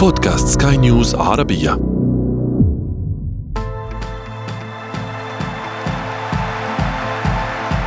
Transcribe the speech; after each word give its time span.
بودكاست 0.00 0.62
سكاي 0.62 0.76
نيوز 0.76 1.14
عربية. 1.14 1.72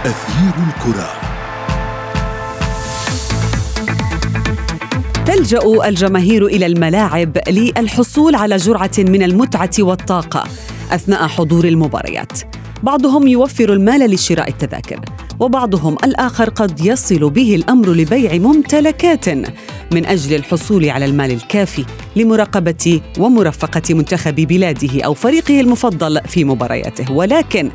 أثير 0.05 0.53
الكرة. 0.67 1.09
تلجأ 5.25 5.87
الجماهير 5.87 6.45
إلى 6.45 6.65
الملاعب 6.65 7.37
للحصول 7.49 8.35
على 8.35 8.57
جرعة 8.57 8.91
من 8.99 9.23
المتعة 9.23 9.71
والطاقة 9.79 10.43
أثناء 10.91 11.27
حضور 11.27 11.65
المباريات. 11.65 12.39
بعضهم 12.83 13.27
يوفر 13.27 13.73
المال 13.73 14.11
لشراء 14.11 14.49
التذاكر 14.49 14.99
وبعضهم 15.39 15.97
الآخر 16.03 16.49
قد 16.49 16.85
يصل 16.85 17.29
به 17.29 17.55
الأمر 17.55 17.89
لبيع 17.89 18.33
ممتلكات 18.33 19.29
من 19.93 20.05
أجل 20.05 20.35
الحصول 20.35 20.89
على 20.89 21.05
المال 21.05 21.31
الكافي 21.31 21.85
لمراقبة 22.15 23.01
ومرافقة 23.19 23.93
منتخب 23.93 24.35
بلاده 24.35 25.03
أو 25.03 25.13
فريقه 25.13 25.59
المفضل 25.59 26.21
في 26.27 26.43
مبارياته. 26.43 27.11
ولكن 27.11 27.71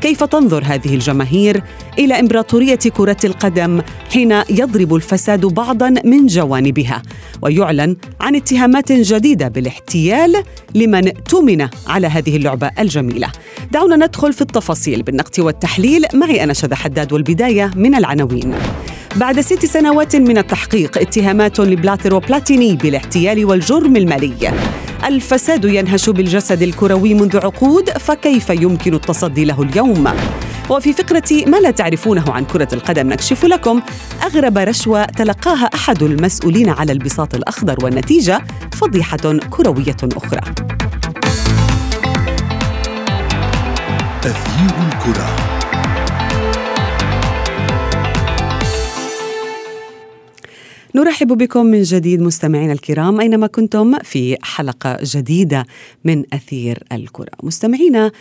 كيف 0.00 0.24
تنظر 0.24 0.64
هذه 0.64 0.94
الجماهير 0.94 1.62
إلى 1.98 2.20
إمبراطورية 2.20 2.78
كرة 2.96 3.16
القدم 3.24 3.82
حين 4.12 4.42
يضرب 4.50 4.94
الفساد 4.94 5.46
بعضا 5.46 5.94
من 6.04 6.26
جوانبها؟ 6.26 7.02
ويعلن 7.42 7.96
عن 8.20 8.36
اتهامات 8.36 8.92
جديدة 8.92 9.48
بالاحتيال 9.48 10.42
لمن 10.74 11.24
تمن 11.24 11.68
على 11.86 12.06
هذه 12.06 12.36
اللعبة 12.36 12.70
الجميلة. 12.78 13.32
دعونا 13.72 13.96
ندخل 13.96 14.32
في 14.32 14.42
التفاصيل 14.42 15.02
بالنقد 15.02 15.40
والتحليل. 15.40 16.04
معي 16.14 16.44
أنا 16.44 16.52
شذى 16.52 16.74
حداد 16.74 17.12
والبداية 17.12 17.70
من 17.76 17.94
العناوين. 17.94 18.54
بعد 19.16 19.40
ست 19.40 19.66
سنوات 19.66 20.16
من 20.16 20.38
التحقيق 20.38 20.98
اتهامات 20.98 21.60
لبلاتر 21.60 22.14
وبلاتيني 22.14 22.76
بالاحتيال 22.76 23.44
والجرم 23.44 23.96
المالي. 23.96 24.52
الفساد 25.04 25.64
ينهش 25.64 26.10
بالجسد 26.10 26.62
الكروي 26.62 27.14
منذ 27.14 27.36
عقود 27.36 27.90
فكيف 27.90 28.50
يمكن 28.50 28.94
التصدي 28.94 29.44
له 29.44 29.62
اليوم؟ 29.62 30.12
وفي 30.70 30.92
فقرة 30.92 31.44
ما 31.46 31.56
لا 31.56 31.70
تعرفونه 31.70 32.24
عن 32.32 32.44
كرة 32.44 32.68
القدم 32.72 33.08
نكشف 33.08 33.44
لكم 33.44 33.82
أغرب 34.22 34.58
رشوة 34.58 35.04
تلقاها 35.04 35.64
أحد 35.74 36.02
المسؤولين 36.02 36.68
على 36.68 36.92
البساط 36.92 37.34
الأخضر 37.34 37.84
والنتيجة 37.84 38.40
فضيحة 38.72 39.38
كروية 39.50 39.96
أخرى. 40.02 40.40
أثير 44.24 44.74
الكرة. 44.88 45.55
نرحب 50.96 51.28
بكم 51.28 51.66
من 51.66 51.82
جديد 51.82 52.20
مستمعينا 52.20 52.72
الكرام 52.72 53.20
أينما 53.20 53.46
كنتم 53.46 53.98
في 53.98 54.36
حلقة 54.42 54.98
جديدة 55.02 55.66
من 56.04 56.24
أثير 56.32 56.82
الكرة. 56.92 57.30
مستمعينا 57.42 58.12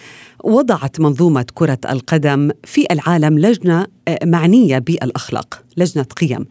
وضعت 0.44 1.00
منظومة 1.00 1.46
كرة 1.54 1.78
القدم 1.90 2.52
في 2.64 2.86
العالم 2.92 3.40
لجنة 3.40 3.88
آه، 4.08 4.20
معنية 4.26 4.80
بالأخلاق، 4.80 5.64
لجنة 5.78 6.04
قيم. 6.04 6.46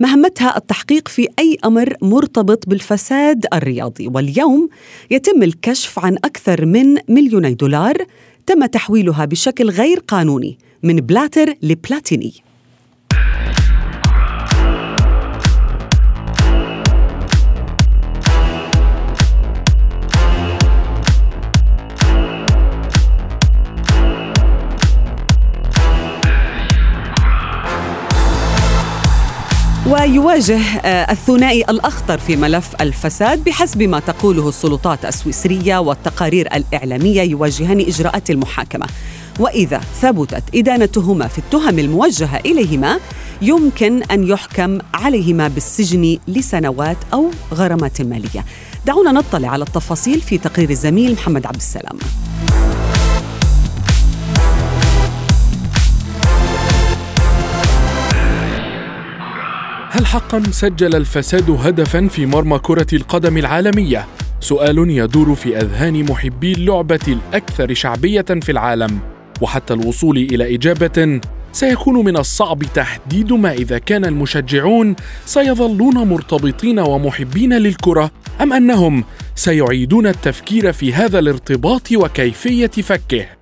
مهمتها 0.00 0.56
التحقيق 0.56 1.08
في 1.08 1.28
أي 1.38 1.58
أمر 1.64 1.94
مرتبط 2.02 2.68
بالفساد 2.68 3.46
الرياضي، 3.52 4.08
واليوم 4.08 4.68
يتم 5.10 5.42
الكشف 5.42 5.98
عن 5.98 6.16
أكثر 6.16 6.66
من 6.66 6.96
مليوني 7.08 7.54
دولار 7.54 7.96
تم 8.46 8.66
تحويلها 8.66 9.24
بشكل 9.24 9.70
غير 9.70 9.98
قانوني 9.98 10.58
من 10.82 10.96
بلاتر 10.96 11.54
لبلاتيني. 11.62 12.49
ويواجه 29.90 30.58
آه، 30.58 31.12
الثنائي 31.12 31.64
الأخطر 31.68 32.18
في 32.18 32.36
ملف 32.36 32.68
الفساد 32.80 33.44
بحسب 33.44 33.82
ما 33.82 34.00
تقوله 34.00 34.48
السلطات 34.48 35.04
السويسرية 35.04 35.78
والتقارير 35.78 36.48
الإعلامية 36.54 37.22
يواجهان 37.22 37.80
إجراءات 37.80 38.30
المحاكمة. 38.30 38.86
وإذا 39.38 39.80
ثبتت 40.00 40.42
إدانتهما 40.54 41.28
في 41.28 41.38
التهم 41.38 41.78
الموجهة 41.78 42.36
إليهما 42.36 43.00
يمكن 43.42 44.02
أن 44.02 44.28
يحكم 44.28 44.78
عليهما 44.94 45.48
بالسجن 45.48 46.18
لسنوات 46.28 46.96
أو 47.12 47.30
غرامات 47.54 48.02
مالية. 48.02 48.44
دعونا 48.86 49.12
نطلع 49.12 49.48
على 49.48 49.64
التفاصيل 49.64 50.20
في 50.20 50.38
تقرير 50.38 50.70
الزميل 50.70 51.12
محمد 51.12 51.46
عبد 51.46 51.56
السلام. 51.56 51.98
هل 59.92 60.06
حقا 60.06 60.42
سجل 60.50 60.96
الفساد 60.96 61.50
هدفا 61.50 62.06
في 62.06 62.26
مرمى 62.26 62.58
كرة 62.58 62.86
القدم 62.92 63.38
العالمية؟ 63.38 64.06
سؤال 64.40 64.90
يدور 64.90 65.34
في 65.34 65.56
أذهان 65.56 66.04
محبي 66.04 66.52
اللعبة 66.52 67.00
الأكثر 67.08 67.74
شعبية 67.74 68.20
في 68.20 68.52
العالم، 68.52 68.98
وحتى 69.40 69.74
الوصول 69.74 70.16
إلى 70.16 70.54
إجابة 70.54 71.20
سيكون 71.52 72.04
من 72.04 72.16
الصعب 72.16 72.62
تحديد 72.74 73.32
ما 73.32 73.52
إذا 73.52 73.78
كان 73.78 74.04
المشجعون 74.04 74.96
سيظلون 75.26 75.94
مرتبطين 75.94 76.78
ومحبين 76.78 77.52
للكرة 77.52 78.10
أم 78.40 78.52
أنهم 78.52 79.04
سيعيدون 79.34 80.06
التفكير 80.06 80.72
في 80.72 80.94
هذا 80.94 81.18
الارتباط 81.18 81.92
وكيفية 81.92 82.66
فكه. 82.66 83.39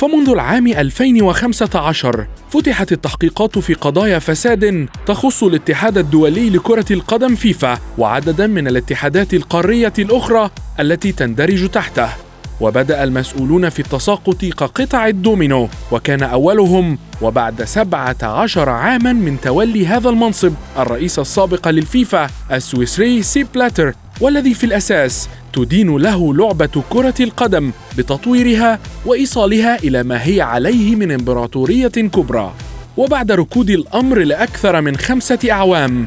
فمنذ 0.00 0.28
العام 0.28 0.66
2015 0.66 2.26
فتحت 2.50 2.92
التحقيقات 2.92 3.58
في 3.58 3.74
قضايا 3.74 4.18
فساد 4.18 4.88
تخص 5.06 5.42
الاتحاد 5.42 5.98
الدولي 5.98 6.50
لكرة 6.50 6.84
القدم 6.90 7.34
فيفا 7.34 7.78
وعددا 7.98 8.46
من 8.46 8.68
الاتحادات 8.68 9.34
القارية 9.34 9.92
الأخرى 9.98 10.50
التي 10.80 11.12
تندرج 11.12 11.68
تحته. 11.68 12.29
وبدأ 12.60 13.04
المسؤولون 13.04 13.68
في 13.68 13.80
التساقط 13.80 14.44
كقطع 14.44 15.06
الدومينو 15.06 15.68
وكان 15.92 16.22
أولهم 16.22 16.98
وبعد 17.22 17.64
17 17.64 18.68
عاما 18.68 19.12
من 19.12 19.40
تولي 19.40 19.86
هذا 19.86 20.08
المنصب 20.08 20.52
الرئيس 20.78 21.18
السابق 21.18 21.68
للفيفا 21.68 22.30
السويسري 22.52 23.22
سيب 23.22 23.46
بلاتر 23.54 23.94
والذي 24.20 24.54
في 24.54 24.64
الأساس 24.64 25.28
تدين 25.52 25.96
له 25.96 26.34
لعبة 26.34 26.82
كرة 26.90 27.14
القدم 27.20 27.72
بتطويرها 27.98 28.78
وإيصالها 29.06 29.76
إلى 29.76 30.02
ما 30.02 30.26
هي 30.26 30.40
عليه 30.40 30.96
من 30.96 31.12
إمبراطورية 31.12 31.88
كبرى. 31.88 32.52
وبعد 32.96 33.32
ركود 33.32 33.70
الأمر 33.70 34.18
لأكثر 34.18 34.80
من 34.80 34.96
خمسة 34.96 35.38
أعوام 35.50 36.06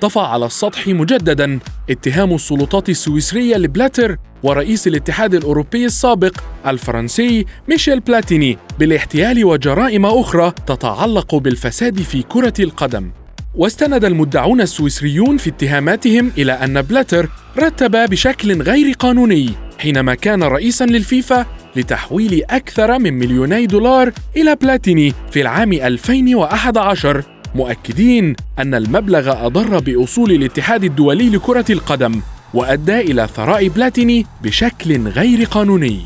طفى 0.00 0.20
على 0.20 0.46
السطح 0.46 0.88
مجددا 0.88 1.58
اتهام 1.90 2.34
السلطات 2.34 2.88
السويسرية 2.88 3.56
لبلاتر 3.56 4.16
ورئيس 4.42 4.86
الاتحاد 4.86 5.34
الأوروبي 5.34 5.84
السابق 5.84 6.36
الفرنسي 6.66 7.46
ميشيل 7.68 8.00
بلاتيني 8.00 8.58
بالاحتيال 8.78 9.44
وجرائم 9.44 10.06
أخرى 10.06 10.52
تتعلق 10.66 11.34
بالفساد 11.34 12.00
في 12.02 12.22
كرة 12.22 12.52
القدم. 12.60 13.10
واستند 13.54 14.04
المدعون 14.04 14.60
السويسريون 14.60 15.36
في 15.36 15.50
اتهاماتهم 15.50 16.32
إلى 16.38 16.52
أن 16.52 16.82
بلاتر 16.82 17.28
رتب 17.58 18.10
بشكل 18.10 18.62
غير 18.62 18.94
قانوني 18.98 19.50
حينما 19.78 20.14
كان 20.14 20.42
رئيسا 20.42 20.84
للفيفا 20.84 21.46
لتحويل 21.76 22.42
أكثر 22.50 22.98
من 22.98 23.14
مليوني 23.14 23.66
دولار 23.66 24.12
إلى 24.36 24.56
بلاتيني 24.56 25.12
في 25.30 25.40
العام 25.40 25.72
2011 25.72 27.33
مؤكدين 27.54 28.36
أن 28.58 28.74
المبلغ 28.74 29.46
أضر 29.46 29.78
بأصول 29.78 30.32
الاتحاد 30.32 30.84
الدولي 30.84 31.30
لكرة 31.30 31.64
القدم 31.70 32.20
وأدى 32.54 33.00
إلى 33.00 33.28
ثراء 33.36 33.68
بلاتيني 33.68 34.26
بشكل 34.42 35.08
غير 35.08 35.44
قانوني. 35.44 36.00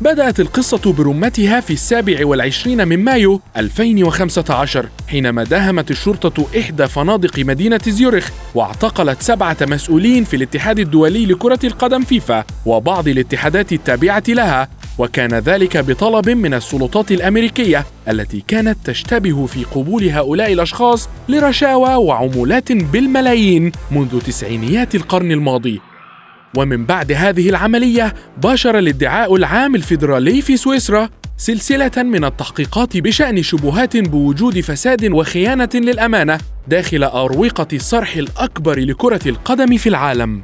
بدأت 0.00 0.40
القصة 0.40 0.92
برمتها 0.92 1.60
في 1.60 1.72
السابع 1.72 2.26
والعشرين 2.26 2.88
من 2.88 3.04
مايو 3.04 3.40
2015 3.56 4.88
حينما 5.08 5.44
داهمت 5.44 5.90
الشرطة 5.90 6.46
إحدى 6.58 6.86
فنادق 6.86 7.38
مدينة 7.38 7.80
زيورخ 7.88 8.30
واعتقلت 8.54 9.22
سبعة 9.22 9.56
مسؤولين 9.62 10.24
في 10.24 10.36
الاتحاد 10.36 10.78
الدولي 10.78 11.26
لكرة 11.26 11.58
القدم 11.64 12.02
فيفا 12.02 12.44
وبعض 12.66 13.08
الاتحادات 13.08 13.72
التابعة 13.72 14.22
لها 14.28 14.68
وكان 14.98 15.34
ذلك 15.34 15.76
بطلب 15.76 16.28
من 16.28 16.54
السلطات 16.54 17.12
الأمريكية 17.12 17.86
التي 18.08 18.44
كانت 18.48 18.78
تشتبه 18.84 19.46
في 19.46 19.64
قبول 19.64 20.08
هؤلاء 20.08 20.52
الأشخاص 20.52 21.08
لرشاوى 21.28 21.94
وعمولات 21.94 22.72
بالملايين 22.72 23.72
منذ 23.90 24.20
تسعينيات 24.20 24.94
القرن 24.94 25.32
الماضي. 25.32 25.80
ومن 26.56 26.86
بعد 26.86 27.12
هذه 27.12 27.48
العملية 27.48 28.14
باشر 28.42 28.78
الادعاء 28.78 29.36
العام 29.36 29.74
الفيدرالي 29.74 30.42
في 30.42 30.56
سويسرا 30.56 31.08
سلسلة 31.36 31.90
من 31.96 32.24
التحقيقات 32.24 32.96
بشأن 32.96 33.42
شبهات 33.42 33.96
بوجود 33.96 34.60
فساد 34.60 35.12
وخيانة 35.12 35.68
للأمانة 35.74 36.38
داخل 36.68 37.04
أروقة 37.04 37.66
الصرح 37.72 38.16
الأكبر 38.16 38.78
لكرة 38.78 39.20
القدم 39.28 39.76
في 39.76 39.88
العالم. 39.88 40.42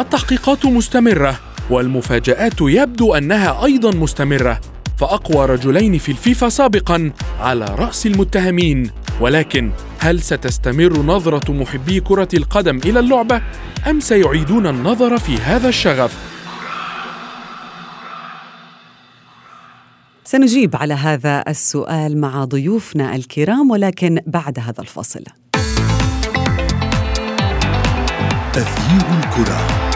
التحقيقات 0.00 0.66
مستمرة. 0.66 1.40
والمفاجآت 1.70 2.60
يبدو 2.60 3.14
أنها 3.14 3.64
أيضا 3.64 3.90
مستمرة 3.90 4.60
فأقوى 4.98 5.46
رجلين 5.46 5.98
في 5.98 6.12
الفيفا 6.12 6.48
سابقا 6.48 7.12
على 7.40 7.64
رأس 7.64 8.06
المتهمين 8.06 8.90
ولكن 9.20 9.70
هل 9.98 10.22
ستستمر 10.22 11.02
نظرة 11.02 11.52
محبي 11.52 12.00
كرة 12.00 12.28
القدم 12.34 12.76
إلى 12.84 13.00
اللعبة 13.00 13.42
أم 13.90 14.00
سيعيدون 14.00 14.66
النظر 14.66 15.18
في 15.18 15.36
هذا 15.36 15.68
الشغف؟ 15.68 16.34
سنجيب 20.24 20.76
على 20.76 20.94
هذا 20.94 21.44
السؤال 21.48 22.20
مع 22.20 22.44
ضيوفنا 22.44 23.14
الكرام 23.14 23.70
ولكن 23.70 24.20
بعد 24.26 24.58
هذا 24.58 24.80
الفاصل. 24.80 25.24
تغيير 28.52 29.18
الكرة 29.18 29.93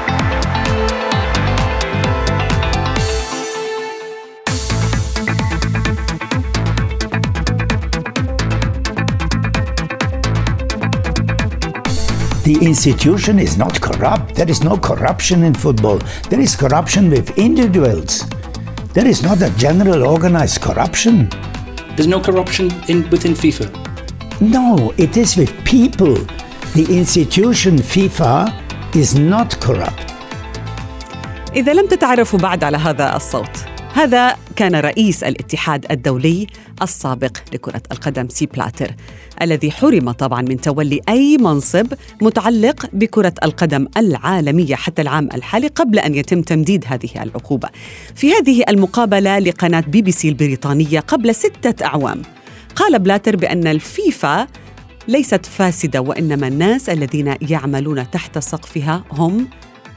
The 12.47 12.57
institution 12.61 13.39
is 13.39 13.57
not 13.57 13.79
corrupt. 13.81 14.35
There 14.35 14.49
is 14.49 14.63
no 14.63 14.77
corruption 14.77 15.43
in 15.43 15.53
football. 15.53 15.99
There 16.29 16.39
is 16.39 16.55
corruption 16.55 17.09
with 17.09 17.37
individuals. 17.37 18.25
There 18.93 19.07
is 19.07 19.23
not 19.23 19.41
a 19.41 19.49
general 19.57 20.05
organized 20.05 20.61
corruption. 20.61 21.29
There's 21.95 22.07
no 22.07 22.19
corruption 22.19 22.71
in, 22.87 23.09
within 23.09 23.33
FIFA. 23.33 23.67
No, 24.41 24.93
it 24.97 25.15
is 25.17 25.37
with 25.37 25.51
people. 25.63 26.15
The 26.73 26.85
institution 26.89 27.77
FIFA 27.77 28.53
is 28.95 29.15
not 29.15 29.59
corrupt. 29.61 30.09
إذا 31.55 31.73
لم 31.73 31.87
تتعرفوا 31.87 32.39
بعد 32.39 32.63
على 32.63 32.77
هذا 32.77 33.15
الصوت 33.15 33.57
هذا 33.93 34.35
كان 34.58 34.74
رئيس 34.74 35.24
الاتحاد 35.24 35.86
الدولي 35.90 36.46
السابق 36.82 37.36
لكرة 37.52 37.82
القدم 37.92 38.28
سي 38.28 38.46
بلاتر 38.46 38.90
الذي 39.42 39.70
حرم 39.70 40.10
طبعا 40.10 40.42
من 40.42 40.60
تولي 40.60 41.00
أي 41.08 41.36
منصب 41.40 41.86
متعلق 42.22 42.86
بكرة 42.92 43.34
القدم 43.44 43.88
العالمية 43.96 44.74
حتى 44.74 45.02
العام 45.02 45.28
الحالي 45.34 45.66
قبل 45.66 45.98
أن 45.98 46.14
يتم 46.14 46.42
تمديد 46.42 46.84
هذه 46.88 47.22
العقوبة. 47.22 47.68
في 48.14 48.32
هذه 48.32 48.64
المقابلة 48.68 49.38
لقناة 49.38 49.80
بي 49.80 50.02
بي 50.02 50.12
سي 50.12 50.28
البريطانية 50.28 51.00
قبل 51.00 51.34
ستة 51.34 51.84
أعوام 51.84 52.22
قال 52.76 52.98
بلاتر 52.98 53.36
بأن 53.36 53.66
الفيفا 53.66 54.46
ليست 55.08 55.46
فاسدة 55.46 56.00
وإنما 56.00 56.48
الناس 56.48 56.88
الذين 56.88 57.34
يعملون 57.50 58.10
تحت 58.10 58.38
سقفها 58.38 59.04
هم 59.12 59.48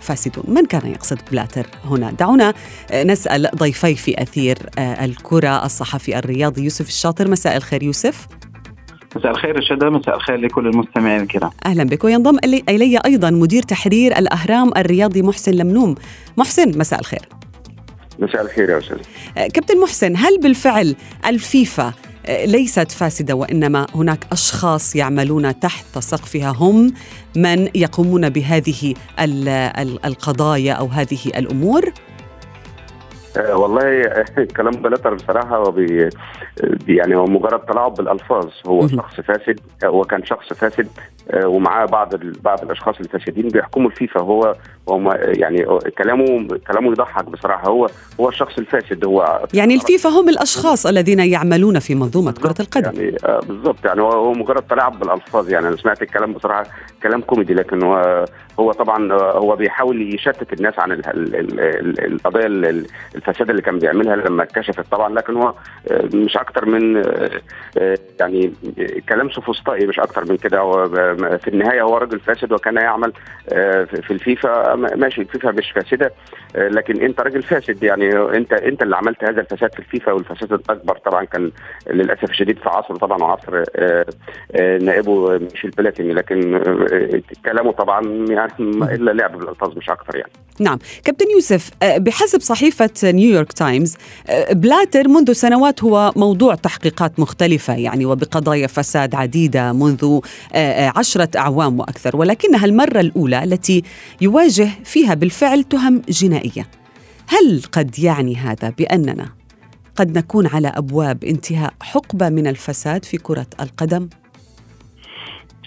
فاسدون 0.02 0.44
من 0.48 0.66
كان 0.66 0.92
يقصد 0.92 1.20
بلاتر 1.32 1.68
هنا؟ 1.86 2.12
دعونا 2.12 2.54
آه، 2.92 3.04
نسأل 3.04 3.50
ضيفي 3.56 3.96
في 3.96 4.22
أثير 4.22 4.58
آه، 4.80 5.06
الكرة 5.06 5.66
الصحفي 5.66 6.20
الرياضي 6.20 6.64
يوسف 6.64 6.88
الشاطر. 6.88 7.28
مساء 7.28 7.58
الخير 7.58 7.84
يوسف. 7.84 8.28
مساء 9.16 9.32
الخير 9.32 9.56
رشدة 9.58 9.90
مساء 9.90 10.16
الخير 10.16 10.36
لكل 10.36 10.68
المستمعين 10.68 11.22
الكرام. 11.22 11.52
أهلا 11.66 11.84
بك 11.84 12.04
وينضم 12.04 12.38
إلي 12.70 13.00
أيضا 13.06 13.30
مدير 13.30 13.64
تحرير 13.64 14.18
الأهرام 14.18 14.72
الرياضي 14.78 15.22
محسن 15.22 15.52
لمنوم. 15.52 15.96
محسن 16.38 16.78
مساء 16.78 17.00
الخير. 17.00 17.30
مساء 18.20 18.42
الخير 18.42 18.70
يا 18.70 18.78
أستاذ. 18.78 18.98
آه، 19.38 19.48
كابتن 19.48 19.82
محسن 19.82 20.16
هل 20.18 20.40
بالفعل 20.40 20.96
الفيفا 21.26 21.94
ليست 22.30 22.92
فاسدة 22.92 23.36
وإنما 23.36 23.88
هناك 23.96 24.26
أشخاص 24.32 24.96
يعملون 24.96 25.60
تحت 25.60 26.00
سقفها. 26.00 26.50
هم 26.50 26.94
من 27.36 27.70
يقومون 27.76 28.30
بهذه 28.30 28.94
القضايا 30.06 30.74
أو 30.74 30.86
هذه 30.86 31.20
الأمور؟ 31.26 31.92
آه، 33.38 33.56
والله 33.56 34.14
كلام 34.58 34.72
بلاتر 34.72 35.14
بصراحة 35.14 35.58
هو 35.58 35.72
بي 35.72 36.10
يعني 36.88 37.16
هو 37.16 37.26
مجرد 37.26 37.60
تلاعب 37.60 37.94
بالألفاظ. 37.94 38.50
هو 38.68 38.88
شخص 38.88 39.22
فاسد 39.22 39.60
هو 39.84 40.02
كان 40.02 40.26
شخص 40.26 40.54
فاسد 40.54 40.88
آه، 40.88 41.21
ومعاه 41.36 41.86
بعض 41.86 42.16
بعض 42.16 42.64
الأشخاص 42.64 42.96
الفاسدين 43.00 43.48
بيحكموا 43.48 43.90
الفيفا. 43.90 44.22
هو 44.22 44.56
هو 44.90 45.12
يعني 45.22 45.66
كلامه 45.98 46.48
كلامه 46.68 46.92
يضحك 46.92 47.26
بصراحة. 47.26 47.70
هو 47.70 47.88
هو 48.20 48.30
الشخص 48.30 48.58
الفاسد. 48.58 49.06
هو 49.06 49.48
يعني 49.54 49.76
الفيفا 49.76 50.10
هم 50.10 50.30
الأشخاص 50.30 50.86
الذين 50.86 51.20
يعملون 51.20 51.80
في 51.80 51.96
منظومة 51.96 52.32
كرة 52.32 52.56
القدم. 52.60 53.02
يعني 53.02 53.18
آه، 53.26 53.40
بالضبط. 53.40 53.86
يعني 53.86 54.02
هو 54.02 54.34
مجرد 54.34 54.62
تلاعب 54.62 55.00
بالألفاظ. 55.00 55.50
يعني 55.50 55.68
أنا 55.68 55.76
سمعت 55.76 56.02
الكلام 56.02 56.34
بصراحة 56.34 56.64
كلام 57.04 57.22
كوميدي 57.22 57.54
لكن 57.54 57.84
هو 57.84 58.26
هو 58.60 58.72
طبعا 58.72 59.14
هو 59.14 59.56
بيحاول 59.56 60.16
يشتت 60.16 60.54
الناس 60.54 60.74
عن 60.80 61.02
القضايا 62.00 62.48
الفساد 63.16 63.50
اللي 63.50 63.62
كان 63.62 63.80
بيعملها 63.80 64.16
لما 64.16 64.44
اتكشفت 64.44 64.92
طبعا. 64.92 65.14
لكن 65.14 65.36
هو 65.36 65.54
آه، 65.92 66.10
مش 66.14 66.38
أكتر 66.38 66.66
من 66.66 66.98
آه، 66.98 67.42
آه، 67.78 67.98
يعني 68.20 68.54
كلام 69.10 69.30
سوفسطائي 69.30 69.88
مش 69.88 70.00
أكتر 70.00 70.26
من 70.26 70.38
كده. 70.38 70.60
هو 70.60 70.88
في 71.38 71.48
النهاية 71.48 71.82
هو 71.82 71.98
راجل 71.98 72.20
فاسد 72.20 72.52
وكان 72.52 72.76
يعمل 72.76 73.14
في 73.86 74.12
الفيفا 74.12 74.76
ماشي 74.76 75.22
الفيفا 75.22 75.52
مش 75.52 75.72
فاسدة 75.72 76.12
لكن 76.56 77.02
انت 77.02 77.22
راجل 77.22 77.44
فاسد 77.44 77.84
يعني 77.84 78.18
انت 78.18 78.54
انت 78.54 78.82
اللي 78.82 78.96
عملت 78.96 79.24
هذا 79.24 79.42
الفساد 79.42 79.74
في 79.74 79.80
الفيفا 79.80 80.12
والفساد 80.12 80.54
الأكبر 80.54 80.98
طبعا 80.98 81.26
كان 81.26 81.52
للأسف 81.90 82.30
الشديد 82.30 82.60
في 82.60 82.70
عصره 82.70 82.98
طبعا 82.98 83.24
وعصر 83.24 83.64
نائبه 84.82 85.38
ميشيل 85.38 85.72
بلاتيني 85.72 86.14
لكن 86.14 86.64
كلامه 87.46 87.72
طبعا 87.72 88.26
يعني 88.30 88.52
إلا 88.60 89.12
لعب 89.12 89.38
بالألفاظ 89.38 89.78
مش 89.78 89.90
أكتر 89.90 90.16
يعني. 90.16 90.32
نعم. 90.60 90.78
كابتن 91.06 91.26
يوسف 91.32 91.70
بحسب 91.84 92.40
صحيفة 92.40 92.90
نيويورك 93.04 93.54
تايمز 93.54 93.98
بلاتر 94.52 95.08
منذ 95.08 95.32
سنوات 95.32 95.84
هو 95.84 96.12
موضوع 96.16 96.56
تحقيقات 96.56 97.20
مختلفة 97.20 97.76
يعني 97.76 98.06
وبقضايا 98.06 98.68
فساد 98.68 99.16
عديدة 99.16 99.74
منذ 99.74 100.20
آه، 100.54 100.58
آه، 100.58 100.94
عشرة 101.12 101.38
أعوام 101.38 101.80
وأكثر 101.80 102.18
ولكنها 102.18 102.66
المرة 102.66 103.00
الأولى 103.00 103.44
التي 103.44 103.84
يواجه 104.22 104.70
فيها 104.84 105.14
بالفعل 105.14 105.64
تهم 105.64 106.02
جنائية 106.10 106.68
هل 107.28 107.62
قد 107.72 108.00
يعني 108.00 108.36
هذا 108.36 108.70
بأننا 108.70 109.30
قد 109.96 110.18
نكون 110.18 110.48
على 110.48 110.68
أبواب 110.68 111.24
انتهاء 111.24 111.74
حقبة 111.82 112.30
من 112.30 112.48
الفساد 112.48 113.06
في 113.06 113.18
كرة 113.18 113.48
القدم؟ 113.60 114.10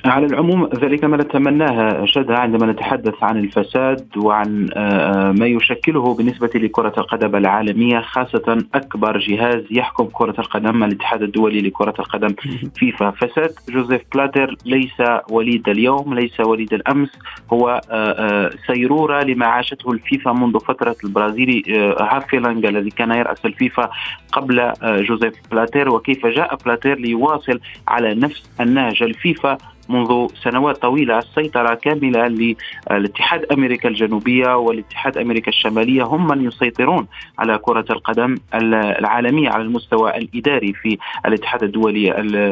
على 0.04 0.26
العموم 0.26 0.66
ذلك 0.66 1.04
ما 1.04 1.16
نتمناه 1.16 2.04
شدها 2.04 2.38
عندما 2.38 2.72
نتحدث 2.72 3.14
عن 3.22 3.36
الفساد 3.36 4.16
وعن 4.16 4.68
آه، 4.74 5.28
آه، 5.28 5.32
ما 5.32 5.46
يشكله 5.46 6.14
بالنسبة 6.14 6.50
لكرة 6.54 6.92
القدم 6.98 7.36
العالمية 7.36 8.00
خاصة 8.00 8.64
أكبر 8.74 9.18
جهاز 9.18 9.64
يحكم 9.70 10.08
كرة 10.12 10.34
القدم 10.38 10.84
الاتحاد 10.84 11.22
الدولي 11.22 11.60
لكرة 11.60 11.94
القدم 11.98 12.34
فيفا. 12.78 13.10
فساد 13.10 13.54
جوزيف 13.68 14.02
بلاتر 14.14 14.56
ليس 14.64 15.02
وليد 15.30 15.68
اليوم 15.68 16.14
ليس 16.14 16.40
وليد 16.40 16.74
الأمس 16.74 17.10
هو 17.52 17.80
آه، 17.90 18.50
سيرورة 18.66 19.22
لما 19.22 19.46
عاشته 19.46 19.92
الفيفا 19.92 20.32
منذ 20.32 20.58
فترة 20.58 20.96
البرازيلي 21.04 21.62
هافيلانج 22.00 22.66
الذي 22.66 22.90
كان 22.90 23.10
يرأس 23.10 23.44
الفيفا 23.44 23.90
قبل 24.32 24.72
جوزيف 24.82 25.34
بلاتر. 25.50 25.88
وكيف 25.88 26.26
جاء 26.26 26.56
بلاتر 26.64 26.94
ليواصل 26.94 27.60
على 27.88 28.14
نفس 28.14 28.50
النهج 28.60 29.02
الفيفا 29.02 29.58
منذ 29.88 30.26
سنوات 30.42 30.76
طويلة 30.82 31.18
السيطرة 31.18 31.74
كاملة 31.74 32.54
للاتحاد 32.90 33.44
أمريكا 33.52 33.88
الجنوبية 33.88 34.56
والاتحاد 34.56 35.18
أمريكا 35.18 35.48
الشمالية 35.48 36.02
هم 36.02 36.26
من 36.28 36.44
يسيطرون 36.44 37.06
على 37.38 37.58
كرة 37.58 37.84
القدم 37.90 38.34
العالمية 38.54 39.50
على 39.50 39.62
المستوى 39.62 40.16
الإداري 40.16 40.72
في 40.72 40.98
الاتحاد 41.26 41.62
الدولي 41.62 42.10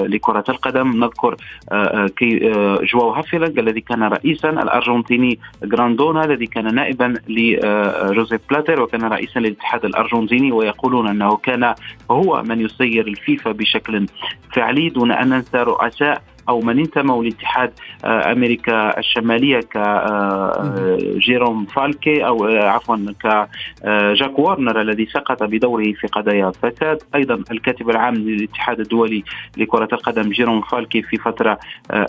لكرة 0.08 0.44
القدم. 0.48 1.02
نذكر 1.04 1.36
آه، 1.72 1.74
آه، 1.74 2.10
آه، 2.22 2.78
جواو 2.82 3.10
هافيلانج 3.10 3.58
الذي 3.58 3.80
كان 3.80 4.02
رئيسا 4.02 4.50
الأرجنتيني 4.50 5.38
جروندونا 5.62 6.24
الذي 6.24 6.46
كان 6.46 6.74
نائبا 6.74 7.14
لجوزيف 7.28 8.40
بلاتر 8.50 8.82
وكان 8.82 9.04
رئيسا 9.04 9.38
للاتحاد 9.38 9.84
الأرجنتيني 9.84 10.52
ويقولون 10.52 11.08
أنه 11.08 11.36
كان 11.36 11.74
هو 12.10 12.42
من 12.42 12.60
يسير 12.60 13.06
الفيفا 13.06 13.52
بشكل 13.52 14.06
فعلي 14.52 14.88
دون 14.88 15.12
أن 15.12 15.28
ننسى 15.28 15.56
رؤساء 15.58 16.22
أو 16.48 16.60
من 16.60 16.78
انتموا 16.78 17.24
لاتحاد 17.24 17.72
آه، 18.04 18.32
أمريكا 18.32 18.98
الشمالية 18.98 19.60
كجيروم 19.60 21.66
آه، 21.68 21.74
فالكي 21.74 22.26
أو 22.26 22.48
آه، 22.48 22.68
عفوا 22.68 22.96
كجاك 23.22 24.38
وارنر 24.38 24.80
الذي 24.80 25.06
سقط 25.06 25.42
بدوره 25.42 25.92
في 25.92 26.06
قضايا 26.06 26.50
فساد 26.50 27.02
أيضا 27.14 27.42
الكاتب 27.50 27.90
العام 27.90 28.14
للاتحاد 28.14 28.80
الدولي 28.80 29.24
لكرة 29.56 29.88
القدم 29.92 30.30
جيروم 30.30 30.60
فالكي 30.60 31.02
في 31.02 31.16
فترة 31.16 31.58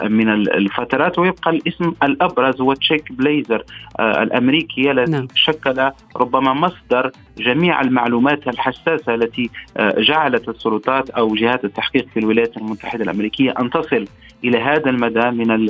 من 0.03 0.29
الفترات 0.29 1.19
ويبقى 1.19 1.51
الاسم 1.51 1.93
الأبرز 2.03 2.61
هو 2.61 2.73
تشاك 2.73 3.12
بليزر 3.11 3.63
الأمريكي 3.99 4.91
الذي 4.91 5.11
نعم. 5.11 5.27
شكل 5.35 5.91
ربما 6.15 6.53
مصدر 6.53 7.11
جميع 7.37 7.81
المعلومات 7.81 8.47
الحساسة 8.47 9.13
التي 9.13 9.49
جعلت 9.79 10.49
السلطات 10.49 11.09
أو 11.09 11.35
جهات 11.35 11.65
التحقيق 11.65 12.07
في 12.13 12.19
الولايات 12.19 12.57
المتحدة 12.57 13.03
الأمريكية 13.03 13.53
أن 13.59 13.69
تصل 13.69 14.07
إلى 14.43 14.57
هذا 14.57 14.89
المدى 14.89 15.31
من 15.31 15.69